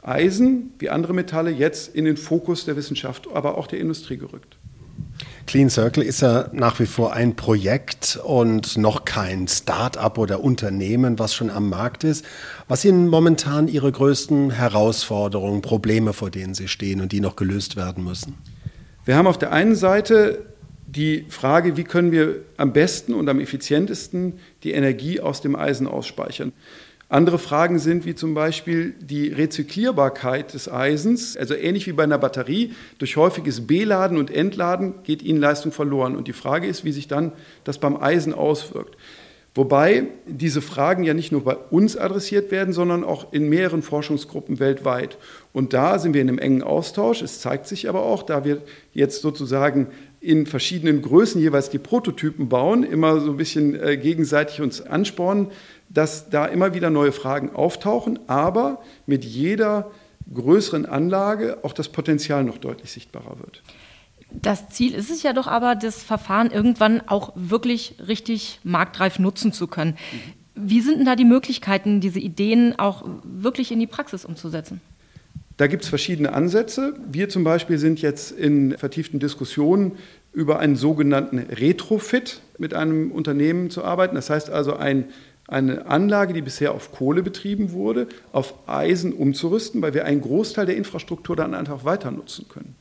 Eisen 0.02 0.72
wie 0.80 0.90
andere 0.90 1.14
Metalle 1.14 1.52
jetzt 1.52 1.94
in 1.94 2.04
den 2.04 2.16
Fokus 2.16 2.64
der 2.64 2.74
Wissenschaft, 2.74 3.28
aber 3.32 3.56
auch 3.56 3.68
der 3.68 3.78
Industrie 3.78 4.16
gerückt. 4.16 4.56
Clean 5.46 5.70
Circle 5.70 6.02
ist 6.02 6.22
ja 6.22 6.48
nach 6.52 6.80
wie 6.80 6.86
vor 6.86 7.12
ein 7.12 7.36
Projekt 7.36 8.18
und 8.24 8.76
noch 8.76 9.04
kein 9.04 9.46
Start-up 9.46 10.18
oder 10.18 10.42
Unternehmen, 10.42 11.20
was 11.20 11.34
schon 11.34 11.50
am 11.50 11.68
Markt 11.68 12.02
ist. 12.02 12.24
Was 12.66 12.82
sind 12.82 13.08
momentan 13.08 13.68
Ihre 13.68 13.92
größten 13.92 14.50
Herausforderungen, 14.50 15.62
Probleme, 15.62 16.12
vor 16.12 16.30
denen 16.30 16.54
Sie 16.54 16.66
stehen 16.66 17.00
und 17.00 17.12
die 17.12 17.20
noch 17.20 17.36
gelöst 17.36 17.76
werden 17.76 18.02
müssen? 18.02 18.34
Wir 19.04 19.16
haben 19.16 19.28
auf 19.28 19.38
der 19.38 19.52
einen 19.52 19.76
Seite 19.76 20.44
die 20.86 21.26
Frage, 21.28 21.76
wie 21.76 21.84
können 21.84 22.10
wir 22.10 22.40
am 22.56 22.72
besten 22.72 23.14
und 23.14 23.28
am 23.28 23.38
effizientesten 23.38 24.40
die 24.64 24.72
Energie 24.72 25.20
aus 25.20 25.42
dem 25.42 25.54
Eisen 25.54 25.86
ausspeichern. 25.86 26.52
Andere 27.08 27.38
Fragen 27.38 27.78
sind 27.78 28.04
wie 28.04 28.16
zum 28.16 28.34
Beispiel 28.34 28.94
die 28.98 29.28
Rezyklierbarkeit 29.28 30.54
des 30.54 30.68
Eisens, 30.68 31.36
also 31.36 31.54
ähnlich 31.54 31.86
wie 31.86 31.92
bei 31.92 32.02
einer 32.02 32.18
Batterie. 32.18 32.74
Durch 32.98 33.16
häufiges 33.16 33.64
Beladen 33.68 34.18
und 34.18 34.28
Entladen 34.28 35.04
geht 35.04 35.22
ihnen 35.22 35.38
Leistung 35.38 35.70
verloren. 35.70 36.16
Und 36.16 36.26
die 36.26 36.32
Frage 36.32 36.66
ist, 36.66 36.84
wie 36.84 36.90
sich 36.90 37.06
dann 37.06 37.30
das 37.62 37.78
beim 37.78 37.96
Eisen 37.96 38.34
auswirkt. 38.34 38.96
Wobei 39.56 40.08
diese 40.26 40.60
Fragen 40.60 41.02
ja 41.02 41.14
nicht 41.14 41.32
nur 41.32 41.42
bei 41.42 41.56
uns 41.56 41.96
adressiert 41.96 42.50
werden, 42.50 42.74
sondern 42.74 43.02
auch 43.02 43.32
in 43.32 43.48
mehreren 43.48 43.80
Forschungsgruppen 43.80 44.58
weltweit. 44.58 45.16
Und 45.54 45.72
da 45.72 45.98
sind 45.98 46.12
wir 46.12 46.20
in 46.20 46.28
einem 46.28 46.38
engen 46.38 46.62
Austausch. 46.62 47.22
Es 47.22 47.40
zeigt 47.40 47.66
sich 47.66 47.88
aber 47.88 48.02
auch, 48.02 48.22
da 48.22 48.44
wir 48.44 48.60
jetzt 48.92 49.22
sozusagen 49.22 49.86
in 50.20 50.44
verschiedenen 50.44 51.00
Größen 51.00 51.40
jeweils 51.40 51.70
die 51.70 51.78
Prototypen 51.78 52.50
bauen, 52.50 52.82
immer 52.82 53.18
so 53.18 53.30
ein 53.30 53.38
bisschen 53.38 53.74
äh, 53.80 53.96
gegenseitig 53.96 54.60
uns 54.60 54.82
anspornen, 54.82 55.46
dass 55.88 56.28
da 56.28 56.44
immer 56.44 56.74
wieder 56.74 56.90
neue 56.90 57.12
Fragen 57.12 57.48
auftauchen, 57.48 58.18
aber 58.26 58.82
mit 59.06 59.24
jeder 59.24 59.90
größeren 60.34 60.84
Anlage 60.84 61.58
auch 61.62 61.72
das 61.72 61.88
Potenzial 61.88 62.44
noch 62.44 62.58
deutlich 62.58 62.90
sichtbarer 62.90 63.38
wird. 63.38 63.62
Das 64.42 64.68
Ziel 64.68 64.94
ist 64.94 65.10
es 65.10 65.22
ja 65.22 65.32
doch 65.32 65.46
aber, 65.46 65.74
das 65.74 66.02
Verfahren 66.02 66.50
irgendwann 66.50 67.00
auch 67.06 67.32
wirklich 67.34 67.96
richtig 68.06 68.60
marktreif 68.64 69.18
nutzen 69.18 69.52
zu 69.52 69.66
können. 69.66 69.96
Wie 70.54 70.80
sind 70.80 70.98
denn 70.98 71.06
da 71.06 71.16
die 71.16 71.24
Möglichkeiten, 71.24 72.00
diese 72.00 72.18
Ideen 72.18 72.78
auch 72.78 73.04
wirklich 73.24 73.72
in 73.72 73.78
die 73.78 73.86
Praxis 73.86 74.24
umzusetzen? 74.24 74.80
Da 75.56 75.66
gibt 75.68 75.84
es 75.84 75.88
verschiedene 75.88 76.32
Ansätze. 76.32 76.94
Wir 77.10 77.28
zum 77.28 77.44
Beispiel 77.44 77.78
sind 77.78 78.02
jetzt 78.02 78.30
in 78.30 78.76
vertieften 78.76 79.20
Diskussionen 79.20 79.92
über 80.32 80.58
einen 80.58 80.76
sogenannten 80.76 81.38
Retrofit 81.38 82.40
mit 82.58 82.74
einem 82.74 83.10
Unternehmen 83.10 83.70
zu 83.70 83.82
arbeiten. 83.82 84.16
Das 84.16 84.28
heißt 84.28 84.50
also 84.50 84.76
ein, 84.76 85.06
eine 85.48 85.86
Anlage, 85.86 86.34
die 86.34 86.42
bisher 86.42 86.74
auf 86.74 86.92
Kohle 86.92 87.22
betrieben 87.22 87.72
wurde, 87.72 88.06
auf 88.32 88.54
Eisen 88.68 89.14
umzurüsten, 89.14 89.80
weil 89.80 89.94
wir 89.94 90.04
einen 90.04 90.20
Großteil 90.20 90.66
der 90.66 90.76
Infrastruktur 90.76 91.36
dann 91.36 91.54
einfach 91.54 91.84
weiter 91.84 92.10
nutzen 92.10 92.46
können. 92.48 92.74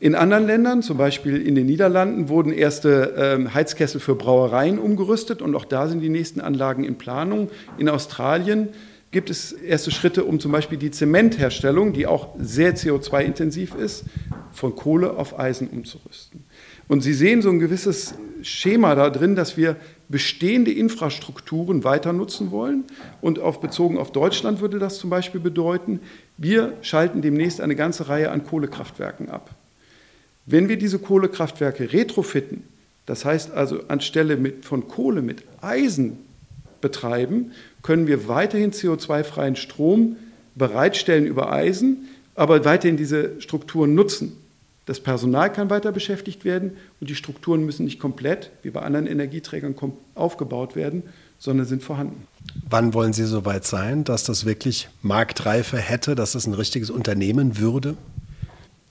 In 0.00 0.14
anderen 0.14 0.46
Ländern, 0.46 0.82
zum 0.82 0.96
Beispiel 0.96 1.36
in 1.36 1.54
den 1.54 1.66
Niederlanden, 1.66 2.30
wurden 2.30 2.52
erste 2.52 3.14
ähm, 3.18 3.52
Heizkessel 3.52 4.00
für 4.00 4.14
Brauereien 4.14 4.78
umgerüstet 4.78 5.42
und 5.42 5.54
auch 5.54 5.66
da 5.66 5.88
sind 5.88 6.00
die 6.00 6.08
nächsten 6.08 6.40
Anlagen 6.40 6.84
in 6.84 6.96
Planung. 6.96 7.50
In 7.76 7.86
Australien 7.90 8.70
gibt 9.10 9.28
es 9.28 9.52
erste 9.52 9.90
Schritte, 9.90 10.24
um 10.24 10.40
zum 10.40 10.52
Beispiel 10.52 10.78
die 10.78 10.90
Zementherstellung, 10.90 11.92
die 11.92 12.06
auch 12.06 12.34
sehr 12.38 12.74
CO2-intensiv 12.74 13.74
ist, 13.74 14.04
von 14.52 14.74
Kohle 14.74 15.18
auf 15.18 15.38
Eisen 15.38 15.68
umzurüsten. 15.68 16.44
Und 16.88 17.02
Sie 17.02 17.12
sehen 17.12 17.42
so 17.42 17.50
ein 17.50 17.58
gewisses 17.58 18.14
Schema 18.40 18.94
da 18.94 19.10
drin, 19.10 19.36
dass 19.36 19.58
wir 19.58 19.76
bestehende 20.08 20.72
Infrastrukturen 20.72 21.84
weiter 21.84 22.14
nutzen 22.14 22.50
wollen. 22.50 22.84
Und 23.20 23.38
auf, 23.38 23.60
bezogen 23.60 23.98
auf 23.98 24.12
Deutschland 24.12 24.62
würde 24.62 24.78
das 24.78 24.98
zum 24.98 25.10
Beispiel 25.10 25.40
bedeuten, 25.40 26.00
wir 26.38 26.72
schalten 26.80 27.20
demnächst 27.20 27.60
eine 27.60 27.76
ganze 27.76 28.08
Reihe 28.08 28.30
an 28.30 28.44
Kohlekraftwerken 28.44 29.28
ab. 29.28 29.54
Wenn 30.50 30.68
wir 30.68 30.76
diese 30.76 30.98
Kohlekraftwerke 30.98 31.92
retrofitten, 31.92 32.64
das 33.06 33.24
heißt 33.24 33.52
also 33.52 33.82
anstelle 33.86 34.36
mit, 34.36 34.64
von 34.64 34.88
Kohle 34.88 35.22
mit 35.22 35.44
Eisen 35.60 36.18
betreiben, 36.80 37.52
können 37.82 38.08
wir 38.08 38.26
weiterhin 38.26 38.72
CO2-freien 38.72 39.54
Strom 39.54 40.16
bereitstellen 40.56 41.26
über 41.26 41.52
Eisen, 41.52 42.08
aber 42.34 42.64
weiterhin 42.64 42.96
diese 42.96 43.40
Strukturen 43.40 43.94
nutzen. 43.94 44.36
Das 44.86 44.98
Personal 44.98 45.52
kann 45.52 45.70
weiter 45.70 45.92
beschäftigt 45.92 46.44
werden 46.44 46.72
und 47.00 47.08
die 47.08 47.14
Strukturen 47.14 47.64
müssen 47.64 47.84
nicht 47.84 48.00
komplett, 48.00 48.50
wie 48.62 48.70
bei 48.70 48.82
anderen 48.82 49.06
Energieträgern, 49.06 49.76
aufgebaut 50.16 50.74
werden, 50.74 51.04
sondern 51.38 51.66
sind 51.66 51.84
vorhanden. 51.84 52.26
Wann 52.68 52.92
wollen 52.92 53.12
Sie 53.12 53.24
so 53.24 53.44
weit 53.44 53.64
sein, 53.64 54.02
dass 54.02 54.24
das 54.24 54.46
wirklich 54.46 54.88
Marktreife 55.02 55.76
hätte, 55.76 56.16
dass 56.16 56.34
es 56.34 56.46
ein 56.46 56.54
richtiges 56.54 56.90
Unternehmen 56.90 57.58
würde? 57.58 57.96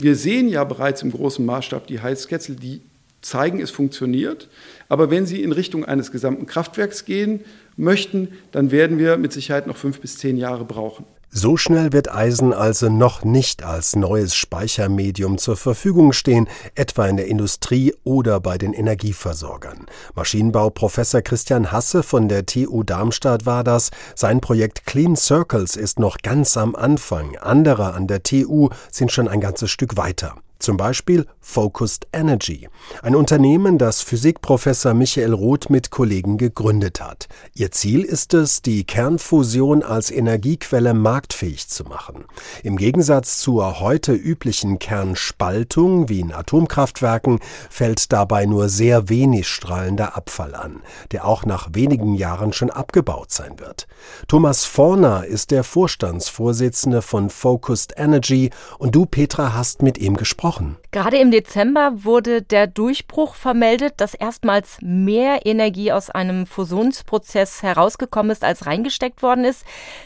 Wir 0.01 0.15
sehen 0.15 0.47
ja 0.47 0.63
bereits 0.63 1.01
im 1.01 1.11
großen 1.11 1.45
Maßstab 1.45 1.87
die 1.87 1.99
Heizkessel, 1.99 2.55
die 2.55 2.81
zeigen, 3.21 3.59
es 3.59 3.69
funktioniert. 3.69 4.47
Aber 4.87 5.11
wenn 5.11 5.25
Sie 5.25 5.43
in 5.43 5.51
Richtung 5.51 5.83
eines 5.83 6.11
gesamten 6.11 6.45
Kraftwerks 6.45 7.03
gehen 7.03 7.41
möchten, 7.75 8.29
dann 8.51 8.71
werden 8.71 8.97
wir 8.97 9.17
mit 9.17 9.33
Sicherheit 9.33 9.67
noch 9.67 9.75
fünf 9.75 9.99
bis 9.99 10.17
zehn 10.17 10.37
Jahre 10.37 10.63
brauchen. 10.63 11.05
So 11.31 11.57
schnell 11.57 11.93
wird 11.93 12.11
Eisen 12.11 12.53
also 12.53 12.89
noch 12.89 13.23
nicht 13.23 13.61
als 13.61 13.95
neues 13.95 14.33
Speichermedium 14.33 15.37
zur 15.37 15.57
Verfügung 15.57 16.11
stehen, 16.11 16.49
etwa 16.73 17.05
in 17.05 17.17
der 17.17 17.27
Industrie 17.27 17.93
oder 18.03 18.39
bei 18.39 18.57
den 18.57 18.73
Energieversorgern. 18.73 19.85
Maschinenbauprofessor 20.15 21.21
Christian 21.21 21.71
Hasse 21.71 22.01
von 22.01 22.29
der 22.29 22.47
TU 22.47 22.81
Darmstadt 22.83 23.45
war 23.45 23.63
das. 23.63 23.91
Sein 24.15 24.41
Projekt 24.41 24.87
Clean 24.87 25.15
Circles 25.15 25.75
ist 25.75 25.99
noch 25.99 26.17
ganz 26.17 26.57
am 26.57 26.75
Anfang. 26.75 27.37
Andere 27.37 27.93
an 27.93 28.07
der 28.07 28.23
TU 28.23 28.69
sind 28.91 29.11
schon 29.11 29.27
ein 29.27 29.39
ganzes 29.39 29.69
Stück 29.69 29.97
weiter. 29.97 30.35
Zum 30.59 30.75
Beispiel 30.75 31.25
Focused 31.39 32.05
Energy, 32.11 32.67
ein 33.01 33.15
Unternehmen, 33.15 33.77
das 33.77 34.01
Physikprofessor 34.01 34.93
Michael 34.93 35.33
Roth 35.33 35.69
mit 35.69 35.89
Kollegen 35.89 36.37
gegründet 36.37 36.99
hat. 36.99 37.29
Ihr 37.55 37.71
Ziel 37.71 38.03
ist 38.03 38.33
es, 38.33 38.61
die 38.61 38.83
Kernfusion 38.83 39.83
als 39.83 40.11
Energiequelle 40.11 40.93
marktfähig 40.93 41.69
zu 41.69 41.85
machen. 41.85 42.25
Im 42.61 42.75
Gegensatz 42.75 43.39
zur 43.39 43.79
heute 43.79 44.11
üblichen 44.11 44.79
Kernspaltung 44.79 46.09
wie 46.09 46.19
in 46.19 46.33
Atomkraftwerken 46.33 47.39
fällt 47.69 48.11
dabei 48.11 48.45
nur 48.45 48.67
sehr 48.67 49.07
wenig 49.07 49.47
strahlender 49.47 50.17
Abfall 50.17 50.55
an, 50.55 50.81
der 51.13 51.25
auch 51.25 51.45
nach 51.45 51.69
wenigen 51.71 52.15
Jahren 52.15 52.51
schon 52.51 52.69
abgebaut 52.69 53.31
sein 53.31 53.59
wird. 53.59 53.87
Thomas 54.27 54.65
Forner 54.65 55.25
ist 55.25 55.51
der 55.51 55.63
Vorstandsvorsitzende 55.63 57.01
von 57.01 57.29
Focused 57.29 57.93
Energy 57.95 58.49
und 58.77 58.93
du, 58.93 59.05
Petra, 59.05 59.53
hast 59.53 59.81
mit 59.81 59.97
ihm 59.97 60.17
gesprochen 60.17 60.48
gesprochen. 60.49 60.77
Gerade 60.91 61.17
im 61.17 61.31
Dezember 61.31 62.03
wurde 62.03 62.41
der 62.41 62.67
Durchbruch 62.67 63.35
vermeldet, 63.35 63.95
dass 63.97 64.13
erstmals 64.13 64.77
mehr 64.81 65.45
Energie 65.45 65.91
aus 65.91 66.09
einem 66.09 66.45
Fusionsprozess 66.45 67.61
herausgekommen 67.61 68.31
ist, 68.31 68.43
als 68.43 68.65
reingesteckt 68.65 69.21
worden 69.21 69.45
ist. 69.45 69.65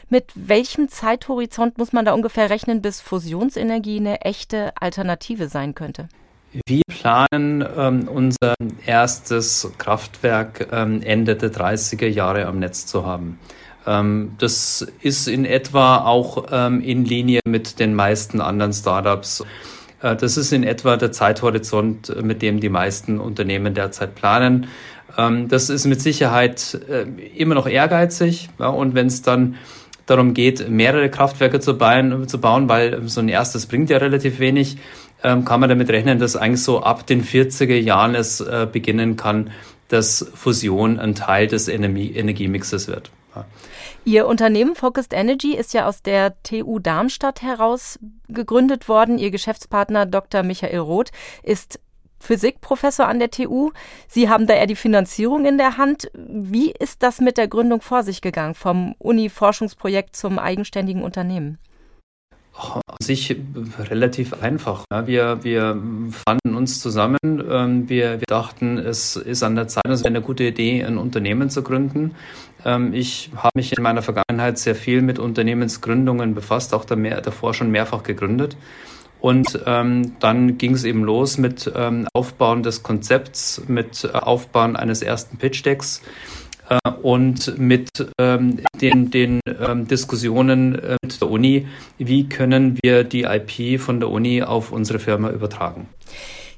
Mit 0.09 0.25
welchem 0.35 0.89
Zeithorizont 0.89 1.77
muss 1.77 1.93
man 1.93 2.05
da 2.05 2.13
ungefähr 2.13 2.49
rechnen, 2.49 2.81
bis 2.81 2.99
Fusionsenergie 2.99 3.97
eine 3.97 4.21
echte 4.21 4.73
Alternative 4.79 5.47
sein 5.47 5.75
könnte? 5.75 6.09
Wir 6.67 6.83
planen 6.87 7.65
ähm, 7.77 8.07
unser 8.07 8.53
erstes 8.85 9.71
Kraftwerk 9.79 10.67
ähm, 10.71 11.01
Ende 11.01 11.35
der 11.35 11.51
30er 11.51 12.07
Jahre 12.07 12.45
am 12.45 12.59
Netz 12.59 12.85
zu 12.85 13.05
haben. 13.05 13.39
Ähm, 13.87 14.35
das 14.37 14.85
ist 15.01 15.27
in 15.27 15.45
etwa 15.45 16.05
auch 16.05 16.45
ähm, 16.51 16.81
in 16.81 17.05
Linie 17.05 17.39
mit 17.47 17.79
den 17.79 17.95
meisten 17.95 18.39
anderen 18.39 18.71
Startups. 18.73 19.43
Äh, 20.03 20.15
das 20.15 20.37
ist 20.37 20.51
in 20.51 20.63
etwa 20.63 20.97
der 20.97 21.11
Zeithorizont, 21.11 22.09
äh, 22.09 22.21
mit 22.21 22.43
dem 22.43 22.59
die 22.59 22.69
meisten 22.69 23.19
Unternehmen 23.19 23.73
derzeit 23.73 24.13
planen. 24.13 24.67
Ähm, 25.17 25.47
das 25.47 25.69
ist 25.69 25.85
mit 25.85 26.01
Sicherheit 26.01 26.79
äh, 26.87 27.05
immer 27.35 27.55
noch 27.55 27.67
ehrgeizig. 27.67 28.49
Und 28.59 28.93
wenn 28.93 29.07
es 29.07 29.23
dann 29.23 29.55
darum 30.05 30.33
geht, 30.33 30.69
mehrere 30.69 31.09
Kraftwerke 31.09 31.61
zu 31.61 31.77
bauen, 31.77 32.69
weil 32.69 33.07
so 33.07 33.21
ein 33.21 33.29
erstes 33.29 33.65
bringt 33.65 33.89
ja 33.89 33.97
relativ 33.97 34.39
wenig, 34.39 34.77
ähm, 35.23 35.45
kann 35.45 35.61
man 35.61 35.69
damit 35.69 35.89
rechnen, 35.89 36.19
dass 36.19 36.35
eigentlich 36.35 36.61
so 36.61 36.83
ab 36.83 37.07
den 37.07 37.23
40er 37.23 37.79
Jahren 37.79 38.13
es 38.13 38.43
beginnen 38.73 39.15
kann, 39.15 39.51
dass 39.87 40.29
Fusion 40.35 40.99
ein 40.99 41.15
Teil 41.15 41.47
des 41.47 41.69
Energiemixes 41.69 42.89
wird. 42.89 43.11
Ihr 44.05 44.27
Unternehmen 44.27 44.75
Focused 44.75 45.13
Energy 45.13 45.55
ist 45.55 45.73
ja 45.73 45.87
aus 45.87 46.01
der 46.01 46.41
TU 46.43 46.79
Darmstadt 46.79 47.41
heraus 47.41 47.99
gegründet 48.27 48.89
worden. 48.89 49.17
Ihr 49.17 49.31
Geschäftspartner 49.31 50.05
Dr. 50.05 50.43
Michael 50.43 50.79
Roth 50.79 51.11
ist 51.41 51.79
Physikprofessor 52.19 53.07
an 53.07 53.19
der 53.19 53.31
TU. 53.31 53.71
Sie 54.09 54.27
haben 54.29 54.45
da 54.45 54.55
eher 54.55 54.67
die 54.67 54.75
Finanzierung 54.75 55.45
in 55.45 55.57
der 55.57 55.77
Hand. 55.77 56.11
Wie 56.13 56.71
ist 56.71 57.01
das 57.01 57.21
mit 57.21 57.37
der 57.37 57.47
Gründung 57.47 57.79
vor 57.81 58.03
sich 58.03 58.21
gegangen, 58.21 58.55
vom 58.55 58.93
Uni-Forschungsprojekt 58.99 60.15
zum 60.17 60.37
eigenständigen 60.37 61.01
Unternehmen? 61.01 61.57
An 62.55 62.81
sich 63.01 63.35
relativ 63.79 64.33
einfach. 64.43 64.85
Wir, 65.05 65.43
wir 65.43 65.81
fanden 66.11 66.55
uns 66.55 66.79
zusammen. 66.79 67.17
Ähm, 67.23 67.89
wir, 67.89 68.19
wir 68.19 68.27
dachten, 68.27 68.77
es 68.77 69.15
ist 69.15 69.41
an 69.41 69.55
der 69.55 69.67
Zeit, 69.67 69.87
es 69.87 70.01
wäre 70.01 70.09
eine 70.09 70.21
gute 70.21 70.43
Idee, 70.43 70.83
ein 70.83 70.99
Unternehmen 70.99 71.49
zu 71.49 71.63
gründen. 71.63 72.11
Ähm, 72.65 72.93
ich 72.93 73.31
habe 73.35 73.51
mich 73.55 73.75
in 73.75 73.83
meiner 73.83 74.01
Vergangenheit 74.01 74.57
sehr 74.57 74.75
viel 74.75 75.01
mit 75.01 75.19
Unternehmensgründungen 75.19 76.33
befasst, 76.33 76.73
auch 76.73 76.85
davor 76.85 77.53
schon 77.53 77.71
mehrfach 77.71 78.03
gegründet. 78.03 78.57
Und 79.19 79.57
ähm, 79.65 80.15
dann 80.19 80.57
ging 80.57 80.73
es 80.73 80.83
eben 80.83 81.03
los 81.03 81.37
mit 81.37 81.71
ähm, 81.73 82.07
Aufbauen 82.11 82.61
des 82.61 82.83
Konzepts, 82.83 83.61
mit 83.67 84.13
Aufbauen 84.13 84.75
eines 84.75 85.01
ersten 85.01 85.37
Pitch-Decks 85.37 86.01
äh, 86.69 86.89
und 87.01 87.57
mit 87.57 87.89
ähm, 88.19 88.59
den, 88.81 89.11
den 89.11 89.39
ähm, 89.61 89.87
Diskussionen 89.87 90.75
äh, 90.77 90.97
mit 91.01 91.21
der 91.21 91.29
Uni, 91.29 91.67
wie 91.97 92.27
können 92.27 92.77
wir 92.83 93.05
die 93.05 93.23
IP 93.23 93.79
von 93.79 94.01
der 94.01 94.09
Uni 94.09 94.43
auf 94.43 94.73
unsere 94.73 94.99
Firma 94.99 95.29
übertragen. 95.29 95.87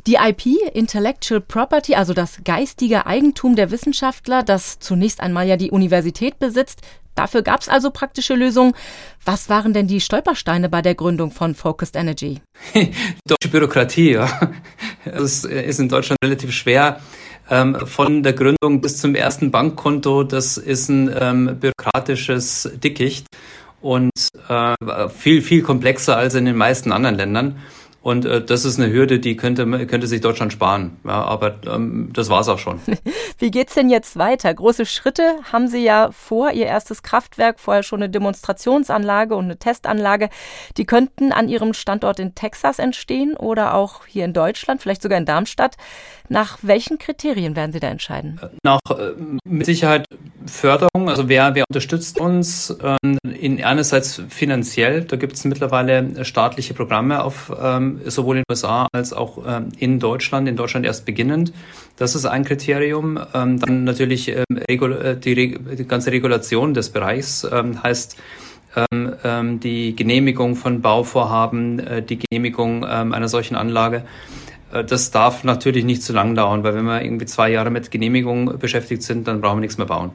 Die 0.08 0.16
IP, 0.16 0.46
Intellectual 0.74 1.42
Property, 1.42 1.96
also 1.96 2.14
das 2.14 2.44
geistige 2.44 3.08
Eigentum 3.08 3.56
der 3.56 3.72
Wissenschaftler, 3.72 4.44
das 4.44 4.78
zunächst 4.78 5.20
einmal 5.20 5.48
ja 5.48 5.58
die 5.58 5.72
Universität 5.72 6.38
besitzt, 6.38 6.82
dafür 7.16 7.42
gab 7.42 7.62
es 7.62 7.70
also 7.70 7.90
praktische 7.90 8.36
Lösungen. 8.36 8.74
Was 9.24 9.50
waren 9.50 9.74
denn 9.74 9.88
die 9.88 10.00
Stolpersteine 10.00 10.70
bei 10.70 10.84
der 10.84 10.94
Gründung 10.94 11.32
von 11.32 11.56
Focused 11.56 11.96
Energy? 11.96 12.40
Deutsche 13.28 13.50
Bürokratie, 13.50 14.12
ja. 14.12 14.52
Es 15.06 15.44
ist 15.44 15.80
in 15.80 15.90
Deutschland 15.90 16.20
relativ 16.24 16.52
schwer, 16.52 17.00
ähm, 17.50 17.76
von 17.88 18.22
der 18.22 18.34
Gründung 18.34 18.82
bis 18.82 18.98
zum 18.98 19.16
ersten 19.16 19.50
Bankkonto, 19.50 20.24
das 20.24 20.58
ist 20.58 20.88
ein 20.90 21.14
ähm, 21.20 21.60
bürokratisches 21.60 22.70
Dickicht 22.76 23.26
und 23.82 24.12
äh, 24.50 25.10
viel, 25.10 25.42
viel 25.42 25.64
komplexer 25.64 26.16
als 26.16 26.36
in 26.36 26.46
den 26.46 26.58
meisten 26.58 26.92
anderen 26.92 27.16
Ländern. 27.16 27.60
Und 28.06 28.24
äh, 28.24 28.40
das 28.40 28.66
ist 28.66 28.80
eine 28.80 28.94
Hürde, 28.94 29.18
die 29.18 29.36
könnte, 29.36 29.66
könnte 29.88 30.06
sich 30.06 30.22
Deutschland 30.22 30.54
sparen. 30.54 30.98
Ja, 31.06 31.24
aber 31.24 31.56
ähm, 31.66 32.12
das 32.14 32.30
war's 32.30 32.48
auch 32.50 32.60
schon. 32.60 32.80
Wie 33.40 33.50
geht's 33.50 33.74
denn 33.74 33.90
jetzt 33.90 34.16
weiter? 34.16 34.54
Große 34.54 34.86
Schritte 34.86 35.24
haben 35.52 35.68
Sie 35.68 35.84
ja 35.84 36.12
vor, 36.12 36.52
Ihr 36.52 36.68
erstes 36.68 37.02
Kraftwerk, 37.02 37.60
vorher 37.60 37.82
schon 37.82 38.04
eine 38.04 38.12
Demonstrationsanlage 38.12 39.36
und 39.36 39.46
eine 39.46 39.58
Testanlage. 39.58 40.30
Die 40.78 40.86
könnten 40.86 41.32
an 41.32 41.50
Ihrem 41.50 41.74
Standort 41.74 42.20
in 42.20 42.36
Texas 42.36 42.78
entstehen 42.78 43.36
oder 43.36 43.74
auch 43.74 44.06
hier 44.06 44.26
in 44.26 44.34
Deutschland, 44.34 44.84
vielleicht 44.84 45.02
sogar 45.02 45.18
in 45.18 45.26
Darmstadt. 45.26 45.76
Nach 46.30 46.58
welchen 46.62 46.98
Kriterien 46.98 47.56
werden 47.56 47.72
Sie 47.72 47.80
da 47.80 47.88
entscheiden? 47.88 48.40
Nach 48.64 48.80
äh, 48.90 49.14
mit 49.48 49.66
Sicherheit 49.66 50.06
Förderung. 50.46 51.10
Also 51.10 51.30
wer, 51.30 51.56
wer 51.56 51.64
unterstützt 51.70 52.20
uns 52.20 52.76
ähm, 52.84 53.18
in 53.40 53.64
einerseits 53.64 54.22
finanziell. 54.30 55.04
Da 55.04 55.16
gibt 55.16 55.34
es 55.34 55.46
mittlerweile 55.46 56.24
staatliche 56.26 56.74
Programme 56.74 57.24
auf 57.24 57.52
ähm, 57.60 58.02
sowohl 58.06 58.38
in 58.38 58.44
den 58.44 58.52
USA 58.52 58.88
als 58.94 59.14
auch 59.14 59.40
ähm, 59.46 59.70
in 59.78 60.00
Deutschland, 60.00 60.48
in 60.48 60.56
Deutschland 60.56 60.86
erst 60.86 61.06
beginnend. 61.06 61.54
Das 61.98 62.16
ist 62.16 62.26
ein 62.26 62.44
Kriterium. 62.44 63.20
Dann 63.32 63.84
natürlich 63.86 64.30
äh, 64.30 64.44
die, 64.50 65.88
ganze 65.88 66.12
Regulation 66.12 66.74
des 66.74 66.90
Bereichs 66.90 67.48
heißt, 67.50 68.18
die 68.92 69.96
Genehmigung 69.96 70.58
von 70.58 70.82
Bauvorhaben, 70.82 71.80
äh, 71.80 72.02
die 72.02 72.20
Genehmigung 72.20 72.84
einer 72.84 73.30
solchen 73.30 73.56
Anlage. 73.56 74.04
Äh, 74.76 74.84
das 74.84 75.12
darf 75.12 75.44
natürlich 75.44 75.86
nicht 75.86 76.04
zu 76.04 76.14
lang 76.14 76.36
dauern, 76.36 76.64
weil 76.64 76.76
wenn 76.76 76.86
wir 76.86 77.02
irgendwie 77.02 77.26
zwei 77.26 77.50
Jahre 77.50 77.70
mit 77.70 77.92
Genehmigung 77.92 78.60
beschäftigt 78.60 79.04
sind, 79.04 79.28
dann 79.28 79.42
brauchen 79.42 79.58
wir 79.58 79.62
nichts 79.62 79.78
mehr 79.78 79.88
bauen. 79.88 80.12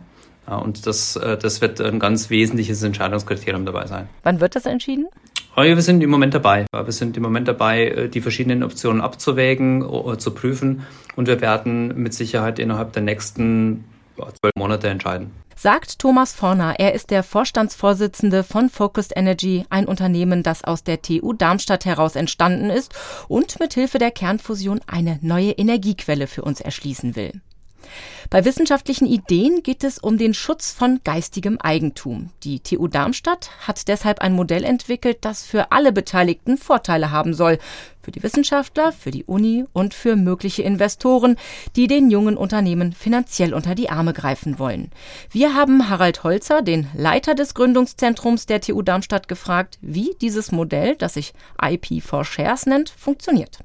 Und 0.47 0.85
das, 0.87 1.15
das 1.15 1.61
wird 1.61 1.81
ein 1.81 2.01
ganz 2.01 2.29
wesentliches 2.29 2.83
Entscheidungskriterium 2.83 3.65
dabei 3.67 3.87
sein. 3.87 4.09
Wann 4.25 4.41
wird 4.41 4.57
das 4.57 4.67
entschieden? 4.67 5.07
wir 5.55 5.83
sind 5.83 6.03
im 6.03 6.11
Moment 6.11 6.35
dabei. 6.35 6.67
Wir 6.73 6.93
sind 6.93 7.17
im 7.17 7.23
Moment 7.23 7.47
dabei, 7.47 7.87
äh, 7.87 8.09
die 8.09 8.21
verschiedenen 8.21 8.63
Optionen 8.65 9.01
abzuwägen, 9.01 9.85
zu 10.19 10.31
prüfen 10.33 10.87
und 11.15 11.29
wir 11.29 11.41
werden 11.41 12.03
mit 12.03 12.15
Sicherheit 12.15 12.59
innerhalb 12.59 12.93
der 12.95 13.03
nächsten 13.03 13.85
zwölf 14.29 14.55
Monate 14.57 14.89
entscheiden. 14.89 15.33
Sagt 15.57 15.99
Thomas 15.99 16.33
Forner. 16.33 16.77
Er 16.79 16.95
ist 16.95 17.11
der 17.11 17.23
Vorstandsvorsitzende 17.23 18.45
von 18.45 18.71
Focused 18.71 19.13
Energy, 19.15 19.67
ein 19.69 19.87
Unternehmen, 19.87 20.43
das 20.43 20.65
aus 20.65 20.85
der 20.85 21.03
TU 21.03 21.35
Darmstadt 21.35 21.85
heraus 21.85 22.17
entstanden 22.17 22.71
ist 22.71 22.95
und 23.29 23.61
mit 23.61 23.75
Hilfe 23.75 23.99
der 23.99 24.11
Kernfusion 24.11 24.81
eine 24.87 25.19
neue 25.21 25.53
Energiequelle 25.53 26.27
für 26.27 26.43
uns 26.43 26.61
erschließen 26.61 27.15
will. 27.15 27.41
Bei 28.31 28.45
wissenschaftlichen 28.45 29.07
Ideen 29.07 29.63
geht 29.63 29.83
es 29.83 29.99
um 29.99 30.17
den 30.17 30.35
Schutz 30.35 30.71
von 30.71 31.01
geistigem 31.03 31.59
Eigentum. 31.61 32.31
Die 32.45 32.61
TU 32.61 32.87
Darmstadt 32.87 33.51
hat 33.67 33.89
deshalb 33.89 34.21
ein 34.21 34.35
Modell 34.35 34.63
entwickelt, 34.63 35.19
das 35.23 35.45
für 35.45 35.73
alle 35.73 35.93
Beteiligten 35.93 36.57
Vorteile 36.57 37.11
haben 37.11 37.35
soll. 37.35 37.59
Für 38.01 38.13
die 38.13 38.23
Wissenschaftler, 38.23 38.93
für 38.93 39.11
die 39.11 39.25
Uni 39.25 39.65
und 39.73 39.95
für 39.95 40.17
mögliche 40.17 40.63
Investoren, 40.63 41.37
die 41.77 41.87
den 41.87 42.11
jungen 42.11 42.37
Unternehmen 42.37 42.93
finanziell 42.93 43.53
unter 43.53 43.75
die 43.75 43.91
Arme 43.91 44.13
greifen 44.13 44.59
wollen. 44.59 44.91
Wir 45.31 45.55
haben 45.55 45.89
Harald 45.91 46.23
Holzer, 46.23 46.63
den 46.63 46.87
Leiter 46.95 47.35
des 47.35 47.55
Gründungszentrums 47.55 48.47
der 48.47 48.61
TU 48.61 48.83
Darmstadt, 48.83 49.29
gefragt, 49.29 49.79
wie 49.81 50.15
dieses 50.21 50.53
Modell, 50.53 50.97
das 50.97 51.15
sich 51.15 51.35
IP 51.61 52.03
for 52.03 52.25
Shares 52.25 52.67
nennt, 52.67 52.91
funktioniert. 52.91 53.59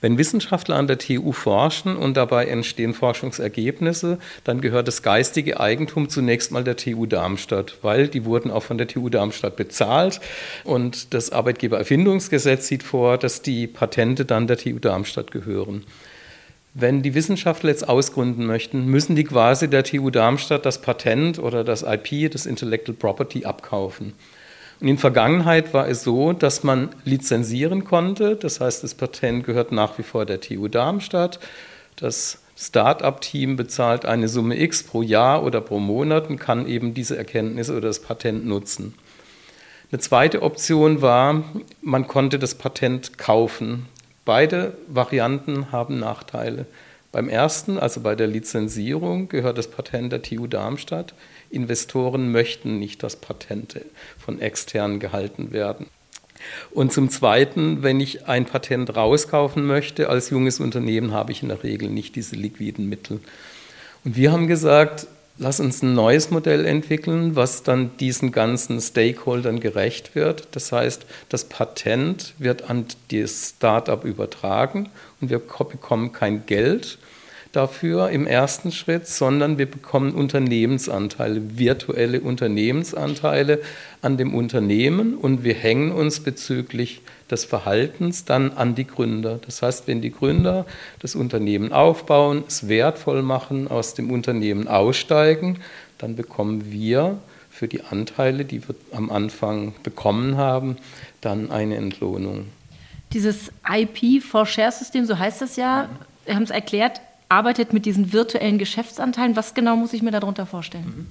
Wenn 0.00 0.16
Wissenschaftler 0.16 0.76
an 0.76 0.86
der 0.86 0.98
TU 0.98 1.32
forschen 1.32 1.96
und 1.96 2.16
dabei 2.16 2.46
entstehen 2.46 2.94
Forschungsergebnisse, 2.94 4.18
dann 4.44 4.60
gehört 4.60 4.88
das 4.88 5.02
geistige 5.02 5.60
Eigentum 5.60 6.08
zunächst 6.08 6.52
mal 6.52 6.64
der 6.64 6.76
TU 6.76 7.04
Darmstadt, 7.06 7.76
weil 7.82 8.08
die 8.08 8.24
wurden 8.24 8.50
auch 8.50 8.62
von 8.62 8.78
der 8.78 8.88
TU 8.88 9.10
Darmstadt 9.10 9.56
bezahlt 9.56 10.20
und 10.64 11.12
das 11.12 11.30
Arbeitgebererfindungsgesetz 11.32 12.68
sieht 12.68 12.82
vor, 12.82 13.18
dass 13.18 13.42
die 13.42 13.66
Patente 13.66 14.24
dann 14.24 14.46
der 14.46 14.56
TU 14.56 14.78
Darmstadt 14.78 15.30
gehören. 15.30 15.84
Wenn 16.72 17.02
die 17.02 17.14
Wissenschaftler 17.14 17.70
jetzt 17.70 17.88
ausgründen 17.88 18.46
möchten, 18.46 18.86
müssen 18.86 19.16
die 19.16 19.24
quasi 19.24 19.68
der 19.68 19.82
TU 19.82 20.10
Darmstadt 20.10 20.64
das 20.64 20.80
Patent 20.80 21.38
oder 21.40 21.64
das 21.64 21.82
IP, 21.82 22.30
das 22.30 22.46
Intellectual 22.46 22.96
Property, 22.96 23.44
abkaufen. 23.44 24.14
Und 24.80 24.88
in 24.88 24.98
Vergangenheit 24.98 25.74
war 25.74 25.88
es 25.88 26.02
so, 26.02 26.32
dass 26.32 26.64
man 26.64 26.88
lizenzieren 27.04 27.84
konnte. 27.84 28.36
Das 28.36 28.60
heißt, 28.60 28.82
das 28.82 28.94
Patent 28.94 29.44
gehört 29.44 29.72
nach 29.72 29.98
wie 29.98 30.02
vor 30.02 30.24
der 30.24 30.40
TU 30.40 30.68
Darmstadt. 30.68 31.38
Das 31.96 32.38
Start-up-Team 32.56 33.56
bezahlt 33.56 34.06
eine 34.06 34.28
Summe 34.28 34.58
X 34.60 34.82
pro 34.82 35.02
Jahr 35.02 35.44
oder 35.44 35.60
pro 35.60 35.78
Monat 35.78 36.28
und 36.28 36.38
kann 36.38 36.66
eben 36.66 36.94
diese 36.94 37.16
Erkenntnisse 37.16 37.72
oder 37.72 37.88
das 37.88 38.00
Patent 38.00 38.46
nutzen. 38.46 38.94
Eine 39.92 40.00
zweite 40.00 40.42
Option 40.42 41.02
war, 41.02 41.42
man 41.82 42.06
konnte 42.06 42.38
das 42.38 42.54
Patent 42.54 43.18
kaufen. 43.18 43.86
Beide 44.24 44.74
Varianten 44.86 45.72
haben 45.72 45.98
Nachteile. 45.98 46.66
Beim 47.12 47.28
ersten, 47.28 47.76
also 47.78 48.00
bei 48.00 48.14
der 48.14 48.28
Lizenzierung, 48.28 49.28
gehört 49.28 49.58
das 49.58 49.66
Patent 49.66 50.12
der 50.12 50.22
TU 50.22 50.46
Darmstadt. 50.46 51.12
Investoren 51.50 52.30
möchten 52.32 52.78
nicht, 52.78 53.02
dass 53.02 53.16
Patente 53.16 53.84
von 54.18 54.40
externen 54.40 55.00
gehalten 55.00 55.52
werden. 55.52 55.86
Und 56.70 56.92
zum 56.92 57.10
Zweiten, 57.10 57.82
wenn 57.82 58.00
ich 58.00 58.26
ein 58.26 58.46
Patent 58.46 58.96
rauskaufen 58.96 59.66
möchte 59.66 60.08
als 60.08 60.30
junges 60.30 60.60
Unternehmen, 60.60 61.12
habe 61.12 61.32
ich 61.32 61.42
in 61.42 61.48
der 61.48 61.62
Regel 61.62 61.90
nicht 61.90 62.16
diese 62.16 62.36
liquiden 62.36 62.88
Mittel. 62.88 63.20
Und 64.04 64.16
wir 64.16 64.32
haben 64.32 64.46
gesagt, 64.46 65.06
lass 65.38 65.60
uns 65.60 65.82
ein 65.82 65.94
neues 65.94 66.30
Modell 66.30 66.64
entwickeln, 66.64 67.36
was 67.36 67.62
dann 67.62 67.96
diesen 67.98 68.32
ganzen 68.32 68.80
Stakeholdern 68.80 69.60
gerecht 69.60 70.14
wird. 70.14 70.48
Das 70.52 70.72
heißt, 70.72 71.04
das 71.28 71.44
Patent 71.44 72.34
wird 72.38 72.70
an 72.70 72.86
das 73.10 73.54
Startup 73.56 74.04
übertragen 74.04 74.88
und 75.20 75.30
wir 75.30 75.38
bekommen 75.38 76.12
kein 76.12 76.46
Geld, 76.46 76.98
dafür 77.52 78.10
im 78.10 78.26
ersten 78.26 78.70
Schritt, 78.70 79.06
sondern 79.06 79.58
wir 79.58 79.66
bekommen 79.66 80.14
Unternehmensanteile, 80.14 81.58
virtuelle 81.58 82.20
Unternehmensanteile 82.20 83.60
an 84.02 84.16
dem 84.16 84.34
Unternehmen 84.34 85.14
und 85.16 85.42
wir 85.42 85.54
hängen 85.54 85.92
uns 85.92 86.20
bezüglich 86.20 87.00
des 87.30 87.44
Verhaltens 87.44 88.24
dann 88.24 88.52
an 88.52 88.74
die 88.74 88.86
Gründer. 88.86 89.38
Das 89.44 89.62
heißt, 89.62 89.86
wenn 89.88 90.00
die 90.00 90.12
Gründer 90.12 90.66
das 91.00 91.14
Unternehmen 91.14 91.72
aufbauen, 91.72 92.44
es 92.46 92.68
wertvoll 92.68 93.22
machen, 93.22 93.68
aus 93.68 93.94
dem 93.94 94.10
Unternehmen 94.10 94.68
aussteigen, 94.68 95.58
dann 95.98 96.16
bekommen 96.16 96.70
wir 96.70 97.18
für 97.50 97.68
die 97.68 97.82
Anteile, 97.82 98.44
die 98.44 98.66
wir 98.66 98.74
am 98.92 99.10
Anfang 99.10 99.74
bekommen 99.82 100.36
haben, 100.36 100.76
dann 101.20 101.50
eine 101.50 101.76
Entlohnung. 101.76 102.46
Dieses 103.12 103.50
IP 103.68 104.22
for 104.22 104.46
Share 104.46 104.70
System, 104.70 105.04
so 105.04 105.18
heißt 105.18 105.42
das 105.42 105.56
ja, 105.56 105.88
wir 106.24 106.36
haben 106.36 106.44
es 106.44 106.50
erklärt, 106.50 107.00
arbeitet 107.30 107.72
mit 107.72 107.86
diesen 107.86 108.12
virtuellen 108.12 108.58
Geschäftsanteilen. 108.58 109.36
Was 109.36 109.54
genau 109.54 109.76
muss 109.76 109.92
ich 109.92 110.02
mir 110.02 110.10
darunter 110.10 110.46
vorstellen? 110.46 111.06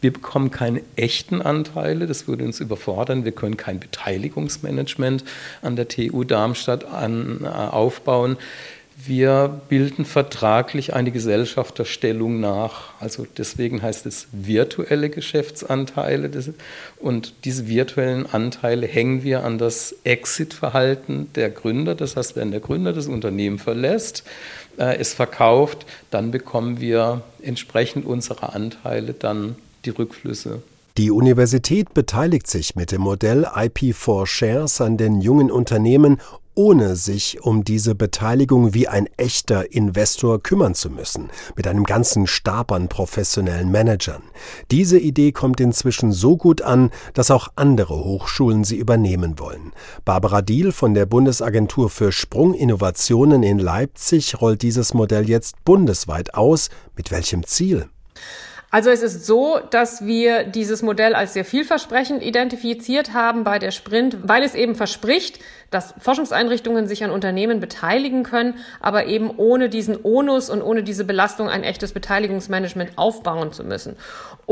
Wir 0.00 0.12
bekommen 0.12 0.50
keine 0.50 0.82
echten 0.96 1.40
Anteile, 1.40 2.06
das 2.06 2.28
würde 2.28 2.44
uns 2.44 2.60
überfordern. 2.60 3.24
Wir 3.24 3.32
können 3.32 3.56
kein 3.56 3.80
Beteiligungsmanagement 3.80 5.24
an 5.62 5.76
der 5.76 5.88
TU 5.88 6.24
Darmstadt 6.24 6.84
an, 6.84 7.40
äh, 7.44 7.46
aufbauen. 7.46 8.36
Wir 8.96 9.60
bilden 9.68 10.04
vertraglich 10.04 10.94
eine 10.94 11.10
Gesellschafterstellung 11.10 12.40
nach. 12.40 12.92
Also 13.00 13.26
deswegen 13.36 13.82
heißt 13.82 14.06
es 14.06 14.28
virtuelle 14.32 15.10
Geschäftsanteile. 15.10 16.30
Und 16.98 17.34
diese 17.44 17.68
virtuellen 17.68 18.26
Anteile 18.26 18.86
hängen 18.86 19.22
wir 19.22 19.44
an 19.44 19.58
das 19.58 19.94
Exit-Verhalten 20.04 21.28
der 21.34 21.50
Gründer. 21.50 21.94
Das 21.94 22.16
heißt, 22.16 22.36
wenn 22.36 22.50
der 22.50 22.60
Gründer 22.60 22.92
das 22.92 23.08
Unternehmen 23.08 23.58
verlässt, 23.58 24.24
äh, 24.78 24.96
es 24.96 25.14
verkauft, 25.14 25.86
dann 26.10 26.30
bekommen 26.30 26.80
wir 26.80 27.22
entsprechend 27.42 28.06
unserer 28.06 28.54
Anteile 28.54 29.14
dann 29.14 29.56
die 29.84 29.90
Rückflüsse. 29.90 30.62
Die 30.98 31.10
Universität 31.10 31.94
beteiligt 31.94 32.46
sich 32.46 32.76
mit 32.76 32.92
dem 32.92 33.00
Modell 33.00 33.46
IP4 33.46 34.26
Shares 34.26 34.82
an 34.82 34.98
den 34.98 35.22
jungen 35.22 35.50
Unternehmen 35.50 36.20
ohne 36.54 36.96
sich 36.96 37.42
um 37.42 37.64
diese 37.64 37.94
Beteiligung 37.94 38.74
wie 38.74 38.88
ein 38.88 39.08
echter 39.16 39.72
Investor 39.72 40.42
kümmern 40.42 40.74
zu 40.74 40.90
müssen, 40.90 41.30
mit 41.56 41.66
einem 41.66 41.84
ganzen 41.84 42.26
Stab 42.26 42.72
an 42.72 42.88
professionellen 42.88 43.70
Managern. 43.70 44.22
Diese 44.70 44.98
Idee 44.98 45.32
kommt 45.32 45.60
inzwischen 45.60 46.12
so 46.12 46.36
gut 46.36 46.62
an, 46.62 46.90
dass 47.14 47.30
auch 47.30 47.48
andere 47.56 47.94
Hochschulen 47.94 48.64
sie 48.64 48.76
übernehmen 48.76 49.38
wollen. 49.38 49.72
Barbara 50.04 50.42
Diehl 50.42 50.72
von 50.72 50.94
der 50.94 51.06
Bundesagentur 51.06 51.90
für 51.90 52.12
Sprunginnovationen 52.12 53.42
in 53.42 53.58
Leipzig 53.58 54.40
rollt 54.40 54.62
dieses 54.62 54.94
Modell 54.94 55.28
jetzt 55.28 55.64
bundesweit 55.64 56.34
aus. 56.34 56.68
Mit 56.96 57.10
welchem 57.10 57.46
Ziel? 57.46 57.88
Also 58.74 58.88
es 58.88 59.02
ist 59.02 59.26
so, 59.26 59.60
dass 59.70 60.06
wir 60.06 60.44
dieses 60.44 60.80
Modell 60.80 61.14
als 61.14 61.34
sehr 61.34 61.44
vielversprechend 61.44 62.22
identifiziert 62.22 63.12
haben 63.12 63.44
bei 63.44 63.58
der 63.58 63.70
Sprint, 63.70 64.16
weil 64.22 64.42
es 64.42 64.54
eben 64.54 64.74
verspricht, 64.74 65.40
dass 65.70 65.92
Forschungseinrichtungen 65.98 66.88
sich 66.88 67.04
an 67.04 67.10
Unternehmen 67.10 67.60
beteiligen 67.60 68.22
können, 68.22 68.54
aber 68.80 69.04
eben 69.06 69.30
ohne 69.36 69.68
diesen 69.68 69.98
Onus 70.02 70.48
und 70.48 70.62
ohne 70.62 70.82
diese 70.82 71.04
Belastung 71.04 71.50
ein 71.50 71.64
echtes 71.64 71.92
Beteiligungsmanagement 71.92 72.92
aufbauen 72.96 73.52
zu 73.52 73.62
müssen. 73.62 73.96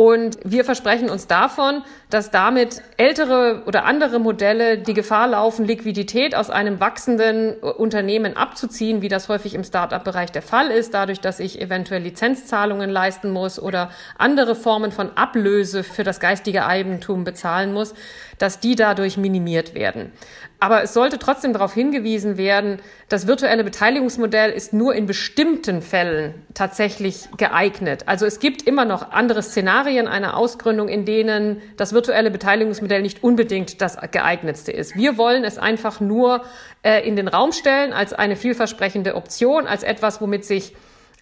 Und 0.00 0.38
wir 0.44 0.64
versprechen 0.64 1.10
uns 1.10 1.26
davon, 1.26 1.82
dass 2.08 2.30
damit 2.30 2.80
ältere 2.96 3.64
oder 3.66 3.84
andere 3.84 4.18
Modelle 4.18 4.78
die 4.78 4.94
Gefahr 4.94 5.28
laufen, 5.28 5.66
Liquidität 5.66 6.34
aus 6.34 6.48
einem 6.48 6.80
wachsenden 6.80 7.52
Unternehmen 7.58 8.34
abzuziehen, 8.34 9.02
wie 9.02 9.08
das 9.08 9.28
häufig 9.28 9.54
im 9.54 9.62
Start-up-Bereich 9.62 10.32
der 10.32 10.40
Fall 10.40 10.68
ist, 10.68 10.94
dadurch, 10.94 11.20
dass 11.20 11.38
ich 11.38 11.60
eventuell 11.60 12.00
Lizenzzahlungen 12.00 12.88
leisten 12.88 13.30
muss 13.30 13.60
oder 13.60 13.90
andere 14.16 14.54
Formen 14.54 14.90
von 14.90 15.10
Ablöse 15.18 15.84
für 15.84 16.02
das 16.02 16.18
geistige 16.18 16.64
Eigentum 16.64 17.24
bezahlen 17.24 17.74
muss, 17.74 17.92
dass 18.40 18.59
die 18.59 18.74
dadurch 18.74 19.18
minimiert 19.18 19.74
werden. 19.74 20.12
Aber 20.59 20.83
es 20.83 20.92
sollte 20.92 21.18
trotzdem 21.18 21.53
darauf 21.53 21.72
hingewiesen 21.72 22.37
werden, 22.37 22.81
das 23.09 23.26
virtuelle 23.26 23.64
Beteiligungsmodell 23.64 24.50
ist 24.50 24.72
nur 24.72 24.94
in 24.94 25.07
bestimmten 25.07 25.83
Fällen 25.83 26.35
tatsächlich 26.55 27.29
geeignet. 27.37 28.03
Also 28.07 28.26
es 28.26 28.40
gibt 28.40 28.62
immer 28.62 28.85
noch 28.85 29.11
andere 29.11 29.42
Szenarien 29.42 30.09
einer 30.09 30.37
Ausgründung, 30.37 30.88
in 30.88 31.05
denen 31.05 31.62
das 31.76 31.92
virtuelle 31.92 32.31
Beteiligungsmodell 32.31 33.03
nicht 33.03 33.22
unbedingt 33.22 33.81
das 33.81 33.96
geeignetste 34.11 34.72
ist. 34.72 34.96
Wir 34.96 35.16
wollen 35.18 35.44
es 35.44 35.59
einfach 35.59 36.00
nur 36.00 36.42
äh, 36.83 37.07
in 37.07 37.16
den 37.16 37.29
Raum 37.29 37.53
stellen 37.53 37.92
als 37.92 38.12
eine 38.12 38.37
vielversprechende 38.37 39.14
Option, 39.14 39.66
als 39.66 39.83
etwas, 39.83 40.20
womit 40.20 40.44
sich 40.44 40.74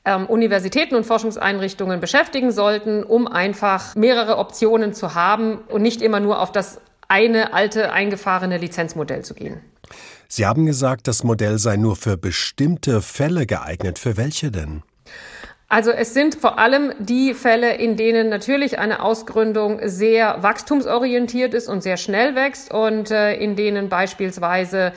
ähm, 0.05 0.27
Universitäten 0.27 0.95
und 0.95 1.05
Forschungseinrichtungen 1.05 2.01
beschäftigen 2.01 2.51
sollten, 2.51 3.03
um 3.03 3.27
einfach 3.27 3.95
mehrere 3.95 4.39
Optionen 4.39 4.95
zu 4.95 5.15
haben 5.15 5.59
und 5.69 5.83
nicht 5.83 6.03
immer 6.03 6.21
nur 6.21 6.41
auf 6.41 6.51
das 6.51 6.81
eine 7.09 7.53
alte 7.53 7.93
eingefahrene 7.93 8.59
Lizenzmodell 8.59 9.25
zu 9.25 9.35
gehen. 9.35 9.61
Sie 10.29 10.47
haben 10.47 10.67
gesagt, 10.67 11.09
das 11.09 11.25
Modell 11.25 11.59
sei 11.59 11.77
nur 11.77 11.97
für 11.97 12.19
bestimmte 12.19 13.01
Fälle 13.01 13.47
geeignet. 13.47 13.99
Für 13.99 14.17
welche 14.17 14.51
denn? 14.51 14.83
Also 15.71 15.91
es 15.91 16.15
sind 16.15 16.35
vor 16.35 16.59
allem 16.59 16.95
die 16.99 17.35
Fälle, 17.35 17.75
in 17.75 17.97
denen 17.97 18.31
natürlich 18.31 18.79
eine 18.79 19.03
Ausgründung 19.03 19.81
sehr 19.85 20.43
wachstumsorientiert 20.43 21.53
ist 21.53 21.69
und 21.69 21.83
sehr 21.83 21.99
schnell 21.99 22.35
wächst 22.35 22.73
und 22.73 23.11
äh, 23.11 23.35
in 23.35 23.55
denen 23.55 23.91
beispielsweise 23.91 24.93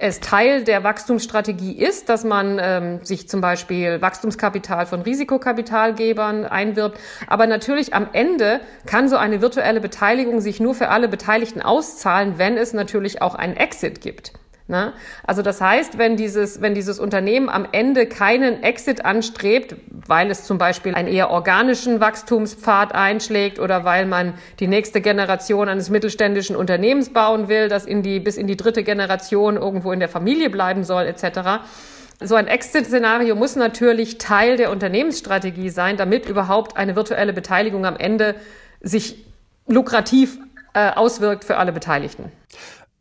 es 0.00 0.20
Teil 0.20 0.64
der 0.64 0.82
Wachstumsstrategie 0.82 1.72
ist, 1.72 2.08
dass 2.08 2.24
man 2.24 2.58
ähm, 2.60 3.04
sich 3.04 3.28
zum 3.28 3.42
Beispiel 3.42 4.00
Wachstumskapital 4.00 4.86
von 4.86 5.02
Risikokapitalgebern 5.02 6.46
einwirbt. 6.46 6.98
Aber 7.28 7.46
natürlich 7.46 7.94
am 7.94 8.08
Ende 8.12 8.60
kann 8.86 9.08
so 9.08 9.16
eine 9.16 9.42
virtuelle 9.42 9.80
Beteiligung 9.80 10.40
sich 10.40 10.60
nur 10.60 10.74
für 10.74 10.88
alle 10.88 11.08
Beteiligten 11.08 11.60
auszahlen, 11.60 12.38
wenn 12.38 12.56
es 12.56 12.72
natürlich 12.72 13.20
auch 13.20 13.34
einen 13.34 13.56
Exit 13.56 14.00
gibt. 14.00 14.32
Ne? 14.68 14.94
Also 15.24 15.42
das 15.42 15.60
heißt, 15.60 15.96
wenn 15.96 16.16
dieses, 16.16 16.60
wenn 16.60 16.74
dieses 16.74 16.98
Unternehmen 16.98 17.48
am 17.48 17.68
Ende 17.70 18.06
keinen 18.06 18.64
Exit 18.64 19.04
anstrebt, 19.04 19.76
weil 20.08 20.28
es 20.28 20.42
zum 20.42 20.58
Beispiel 20.58 20.94
einen 20.96 21.06
eher 21.06 21.30
organischen 21.30 22.00
Wachstumspfad 22.00 22.92
einschlägt 22.92 23.60
oder 23.60 23.84
weil 23.84 24.06
man 24.06 24.34
die 24.58 24.66
nächste 24.66 25.00
Generation 25.00 25.68
eines 25.68 25.88
mittelständischen 25.88 26.56
Unternehmens 26.56 27.12
bauen 27.12 27.46
will, 27.46 27.68
das 27.68 27.86
in 27.86 28.02
die, 28.02 28.18
bis 28.18 28.36
in 28.36 28.48
die 28.48 28.56
dritte 28.56 28.82
Generation 28.82 29.56
irgendwo 29.56 29.92
in 29.92 30.00
der 30.00 30.08
Familie 30.08 30.50
bleiben 30.50 30.82
soll, 30.82 31.06
etc. 31.06 31.62
So 32.20 32.34
ein 32.34 32.48
Exit-Szenario 32.48 33.36
muss 33.36 33.54
natürlich 33.54 34.18
Teil 34.18 34.56
der 34.56 34.72
Unternehmensstrategie 34.72 35.68
sein, 35.68 35.96
damit 35.96 36.28
überhaupt 36.28 36.76
eine 36.76 36.96
virtuelle 36.96 37.32
Beteiligung 37.32 37.86
am 37.86 37.96
Ende 37.96 38.34
sich 38.80 39.24
lukrativ 39.68 40.38
äh, 40.76 40.90
auswirkt 40.90 41.44
für 41.44 41.56
alle 41.56 41.72
Beteiligten. 41.72 42.32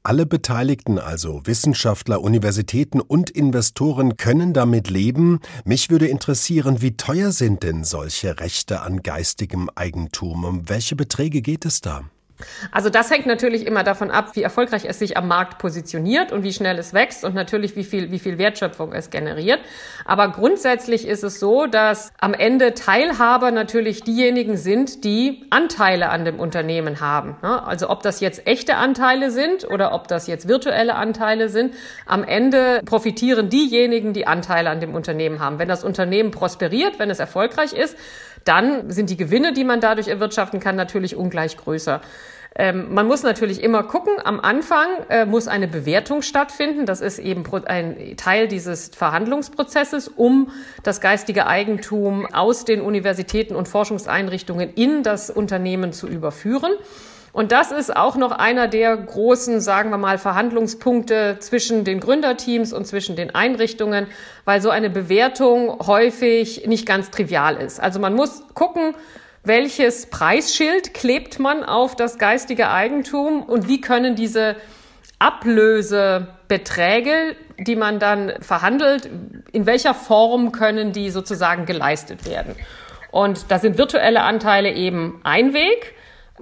Alle 0.06 0.28
Beteiligten, 0.28 1.00
also 1.00 1.42
Wissenschaftler, 1.46 2.22
Universitäten 2.22 3.02
und 3.02 3.32
Investoren, 3.32 4.18
können 4.18 4.54
damit 4.54 4.88
leben. 4.88 5.40
Mich 5.64 5.90
würde 5.90 6.06
interessieren, 6.06 6.80
wie 6.84 6.96
teuer 6.96 7.32
sind 7.32 7.64
denn 7.64 7.84
solche 7.84 8.40
Rechte 8.40 8.82
an 8.82 9.02
geistigem 9.02 9.68
Eigentum? 9.74 10.44
Um 10.44 10.70
welche 10.70 10.96
Beträge 10.96 11.42
geht 11.42 11.66
es 11.66 11.82
da? 11.82 12.04
Also 12.72 12.90
das 12.90 13.10
hängt 13.12 13.26
natürlich 13.26 13.66
immer 13.66 13.84
davon 13.84 14.12
ab, 14.12 14.36
wie 14.36 14.44
erfolgreich 14.44 14.86
es 14.86 15.00
sich 15.00 15.18
am 15.18 15.28
Markt 15.28 15.58
positioniert 15.58 16.32
und 16.32 16.44
wie 16.44 16.52
schnell 16.52 16.78
es 16.78 16.94
wächst 16.94 17.24
und 17.24 17.34
natürlich 17.34 17.76
wie 17.76 17.84
viel, 17.84 18.12
wie 18.12 18.20
viel 18.20 18.38
Wertschöpfung 18.38 18.92
es 18.92 19.10
generiert. 19.10 19.60
Aber 20.04 20.30
grundsätzlich 20.32 21.08
ist 21.08 21.24
es 21.24 21.40
so, 21.40 21.66
dass 21.66 22.12
am 22.20 22.34
Ende 22.34 22.74
Teilhaber 22.74 23.52
natürlich 23.52 24.04
diejenigen 24.04 24.58
sind, 24.58 25.04
die 25.04 25.46
Anteile 25.50 26.10
an 26.10 26.26
dem 26.26 26.40
Unternehmen 26.40 27.00
haben. 27.00 27.38
Also 27.42 27.90
ob 27.90 28.04
das 28.04 28.20
jetzt 28.20 28.46
echte 28.46 28.76
Anteile 28.76 29.32
sind 29.32 29.66
oder 29.70 29.94
ob 29.94 30.08
das 30.08 30.28
jetzt 30.28 30.48
virtuelle 30.48 30.96
Anteile 30.96 31.50
sind, 31.50 31.74
am 32.06 32.24
Ende 32.24 32.82
profitieren 32.86 33.50
diejenigen, 33.50 34.14
die 34.14 34.28
Anteile 34.28 34.70
an 34.70 34.82
dem 34.82 34.94
Unternehmen 34.94 35.40
haben. 35.40 35.58
Wenn 35.60 35.70
das 35.70 35.84
Unternehmen 35.84 36.32
prosperiert, 36.32 37.00
wenn 37.00 37.10
es 37.10 37.20
erfolgreich 37.20 37.74
ist, 37.74 37.98
dann 38.46 38.90
sind 38.90 39.10
die 39.10 39.18
Gewinne, 39.18 39.52
die 39.52 39.64
man 39.64 39.82
dadurch 39.82 40.08
erwirtschaften 40.08 40.60
kann, 40.60 40.76
natürlich 40.76 41.16
ungleich 41.16 41.58
größer. 41.58 42.02
Ähm, 42.58 42.94
man 42.94 43.06
muss 43.06 43.22
natürlich 43.22 43.62
immer 43.62 43.84
gucken, 43.84 44.14
am 44.24 44.40
Anfang 44.40 44.88
äh, 45.10 45.26
muss 45.26 45.50
eine 45.50 45.68
Bewertung 45.68 46.22
stattfinden. 46.22 46.86
Das 46.86 47.02
ist 47.02 47.20
eben 47.20 47.44
ein 47.66 48.16
Teil 48.16 48.48
dieses 48.48 48.92
Verhandlungsprozesses, 48.96 50.08
um 50.08 50.52
das 50.82 51.02
geistige 51.02 51.48
Eigentum 51.48 52.26
aus 52.26 52.64
den 52.64 52.80
Universitäten 52.80 53.56
und 53.56 53.68
Forschungseinrichtungen 53.68 54.74
in 54.74 55.04
das 55.04 55.30
Unternehmen 55.30 55.92
zu 55.92 56.08
überführen. 56.08 56.72
Und 57.36 57.52
das 57.52 57.72
ist 57.74 57.94
auch 57.94 58.16
noch 58.16 58.32
einer 58.32 58.70
der 58.70 58.96
großen, 58.96 59.60
sagen 59.60 59.90
wir 59.90 59.98
mal, 59.98 60.18
Verhandlungspunkte 60.18 61.36
zwischen 61.42 61.84
den 61.84 62.00
Gründerteams 62.00 62.72
und 62.72 62.88
zwischen 62.88 63.18
den 63.18 63.36
Einrichtungen, 63.36 64.08
weil 64.46 64.62
so 64.62 64.70
eine 64.70 64.90
Bewertung 64.90 65.86
häufig 65.86 66.66
nicht 66.66 66.86
ganz 66.86 67.12
trivial 67.12 67.58
ist. 67.58 67.82
Also 67.82 68.00
man 68.00 68.14
muss 68.14 68.44
gucken, 68.54 68.96
welches 69.44 70.06
Preisschild 70.06 70.94
klebt 70.94 71.38
man 71.38 71.66
auf 71.66 71.98
das 71.98 72.20
geistige 72.20 72.70
Eigentum 72.70 73.44
und 73.44 73.68
wie 73.68 73.82
können 73.82 74.16
diese 74.16 74.56
Ablösebeträge, 75.20 77.36
die 77.60 77.76
man 77.76 78.00
dann 78.00 78.32
verhandelt, 78.40 79.10
in 79.52 79.66
welcher 79.66 79.94
Form 79.94 80.54
können 80.54 80.94
die 80.94 81.10
sozusagen 81.10 81.66
geleistet 81.66 82.26
werden? 82.26 82.56
Und 83.12 83.52
da 83.52 83.60
sind 83.60 83.78
virtuelle 83.78 84.22
Anteile 84.22 84.72
eben 84.72 85.20
ein 85.26 85.54
Weg. 85.54 85.96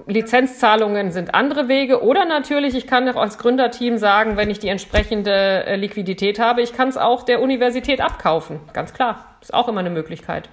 Lizenzzahlungen 0.08 1.12
sind 1.12 1.36
andere 1.36 1.68
Wege 1.68 2.02
oder 2.04 2.26
natürlich, 2.26 2.76
ich 2.76 2.88
kann 2.88 3.08
auch 3.10 3.16
als 3.16 3.38
Gründerteam 3.38 3.98
sagen, 3.98 4.38
wenn 4.38 4.50
ich 4.50 4.60
die 4.60 4.68
entsprechende 4.68 5.66
äh, 5.66 5.76
Liquidität 5.76 6.40
habe, 6.40 6.62
ich 6.62 6.74
kann 6.74 6.90
es 6.90 6.98
auch 6.98 7.24
der 7.24 7.42
Universität 7.42 8.02
abkaufen. 8.02 8.60
Ganz 8.74 8.94
klar, 8.94 9.38
ist 9.42 9.54
auch 9.54 9.68
immer 9.68 9.82
eine 9.82 9.92
Möglichkeit. 9.92 10.50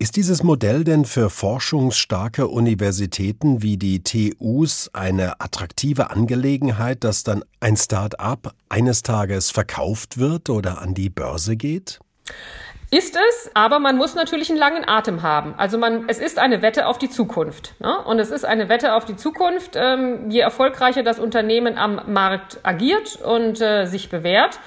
Ist 0.00 0.14
dieses 0.14 0.44
Modell 0.44 0.84
denn 0.84 1.04
für 1.04 1.28
forschungsstarke 1.28 2.46
Universitäten 2.46 3.62
wie 3.62 3.76
die 3.76 4.04
TUs 4.04 4.90
eine 4.92 5.40
attraktive 5.40 6.10
Angelegenheit, 6.10 7.02
dass 7.02 7.24
dann 7.24 7.42
ein 7.58 7.76
Start-up 7.76 8.54
eines 8.68 9.02
Tages 9.02 9.50
verkauft 9.50 10.18
wird 10.18 10.50
oder 10.50 10.80
an 10.80 10.94
die 10.94 11.10
Börse 11.10 11.56
geht? 11.56 11.98
Ist 12.90 13.16
es, 13.16 13.50
aber 13.52 13.80
man 13.80 13.98
muss 13.98 14.14
natürlich 14.14 14.48
einen 14.48 14.58
langen 14.58 14.88
Atem 14.88 15.22
haben. 15.22 15.54
Also 15.58 15.76
man, 15.76 16.08
es 16.08 16.18
ist 16.18 16.38
eine 16.38 16.62
Wette 16.62 16.86
auf 16.86 16.96
die 16.96 17.10
Zukunft. 17.10 17.74
Ne? 17.80 17.98
Und 18.04 18.18
es 18.18 18.30
ist 18.30 18.46
eine 18.46 18.70
Wette 18.70 18.94
auf 18.94 19.04
die 19.04 19.16
Zukunft. 19.16 19.72
Ähm, 19.76 20.30
je 20.30 20.40
erfolgreicher 20.40 21.02
das 21.02 21.18
Unternehmen 21.18 21.76
am 21.76 22.00
Markt 22.06 22.60
agiert 22.62 23.16
und 23.16 23.60
äh, 23.60 23.84
sich 23.84 24.08
bewährt 24.08 24.58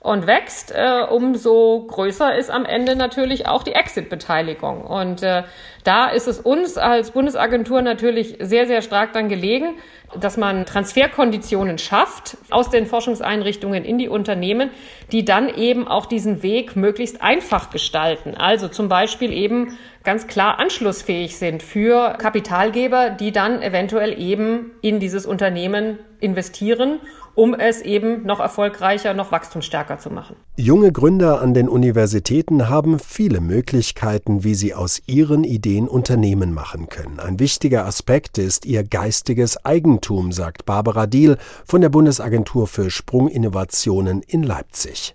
und 0.00 0.28
wächst, 0.28 0.72
äh, 0.72 1.02
umso 1.10 1.84
größer 1.88 2.36
ist 2.36 2.50
am 2.50 2.64
Ende 2.64 2.94
natürlich 2.94 3.48
auch 3.48 3.64
die 3.64 3.72
Exit-Beteiligung. 3.72 4.82
Und 4.82 5.24
äh, 5.24 5.42
da 5.82 6.08
ist 6.08 6.28
es 6.28 6.38
uns 6.38 6.76
als 6.76 7.10
Bundesagentur 7.10 7.82
natürlich 7.82 8.36
sehr, 8.40 8.66
sehr 8.66 8.80
stark 8.80 9.12
dann 9.12 9.28
gelegen, 9.28 9.76
dass 10.18 10.36
man 10.36 10.64
Transferkonditionen 10.66 11.78
schafft 11.78 12.36
aus 12.48 12.70
den 12.70 12.86
Forschungseinrichtungen 12.86 13.84
in 13.84 13.98
die 13.98 14.08
Unternehmen, 14.08 14.70
die 15.10 15.24
dann 15.24 15.52
eben 15.52 15.88
auch 15.88 16.06
diesen 16.06 16.42
Weg 16.44 16.76
möglichst 16.76 17.20
einfach 17.20 17.70
gestalten. 17.70 18.34
Also 18.36 18.68
zum 18.68 18.88
Beispiel 18.88 19.32
eben 19.32 19.76
ganz 20.04 20.28
klar 20.28 20.60
anschlussfähig 20.60 21.36
sind 21.36 21.62
für 21.62 22.14
Kapitalgeber, 22.18 23.10
die 23.10 23.32
dann 23.32 23.60
eventuell 23.62 24.18
eben 24.18 24.70
in 24.80 25.00
dieses 25.00 25.26
Unternehmen 25.26 25.98
investieren 26.20 27.00
um 27.38 27.54
es 27.54 27.82
eben 27.82 28.26
noch 28.26 28.40
erfolgreicher, 28.40 29.14
noch 29.14 29.30
wachstumsstärker 29.30 29.98
zu 29.98 30.10
machen. 30.10 30.34
Junge 30.56 30.90
Gründer 30.90 31.40
an 31.40 31.54
den 31.54 31.68
Universitäten 31.68 32.68
haben 32.68 32.98
viele 32.98 33.40
Möglichkeiten, 33.40 34.42
wie 34.42 34.56
sie 34.56 34.74
aus 34.74 35.00
ihren 35.06 35.44
Ideen 35.44 35.86
Unternehmen 35.86 36.52
machen 36.52 36.88
können. 36.88 37.20
Ein 37.20 37.38
wichtiger 37.38 37.86
Aspekt 37.86 38.38
ist 38.38 38.66
ihr 38.66 38.82
geistiges 38.82 39.64
Eigentum, 39.64 40.32
sagt 40.32 40.66
Barbara 40.66 41.06
Diehl 41.06 41.38
von 41.64 41.80
der 41.80 41.90
Bundesagentur 41.90 42.66
für 42.66 42.90
Sprunginnovationen 42.90 44.22
in 44.22 44.42
Leipzig. 44.42 45.14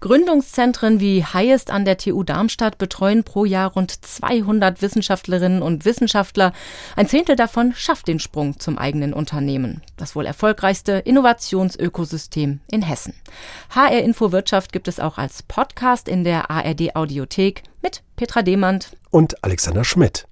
Gründungszentren 0.00 1.00
wie 1.00 1.24
Highest 1.24 1.70
an 1.70 1.84
der 1.84 1.98
TU 1.98 2.22
Darmstadt 2.22 2.78
betreuen 2.78 3.24
pro 3.24 3.44
Jahr 3.44 3.72
rund 3.72 4.04
200 4.04 4.82
Wissenschaftlerinnen 4.82 5.62
und 5.62 5.84
Wissenschaftler. 5.84 6.52
Ein 6.96 7.08
Zehntel 7.08 7.36
davon 7.36 7.74
schafft 7.74 8.08
den 8.08 8.18
Sprung 8.18 8.58
zum 8.58 8.78
eigenen 8.78 9.12
Unternehmen. 9.12 9.82
Das 9.96 10.16
wohl 10.16 10.26
erfolgreichste 10.26 10.92
Innovationsökosystem 10.92 12.60
in 12.70 12.82
Hessen. 12.82 13.14
HR 13.70 14.02
Info 14.02 14.32
Wirtschaft 14.32 14.72
gibt 14.72 14.88
es 14.88 15.00
auch 15.00 15.18
als 15.18 15.42
Podcast 15.42 16.08
in 16.08 16.24
der 16.24 16.50
ARD 16.50 16.96
Audiothek 16.96 17.62
mit 17.82 18.02
Petra 18.16 18.42
Demand 18.42 18.96
und 19.10 19.42
Alexander 19.44 19.84
Schmidt. 19.84 20.26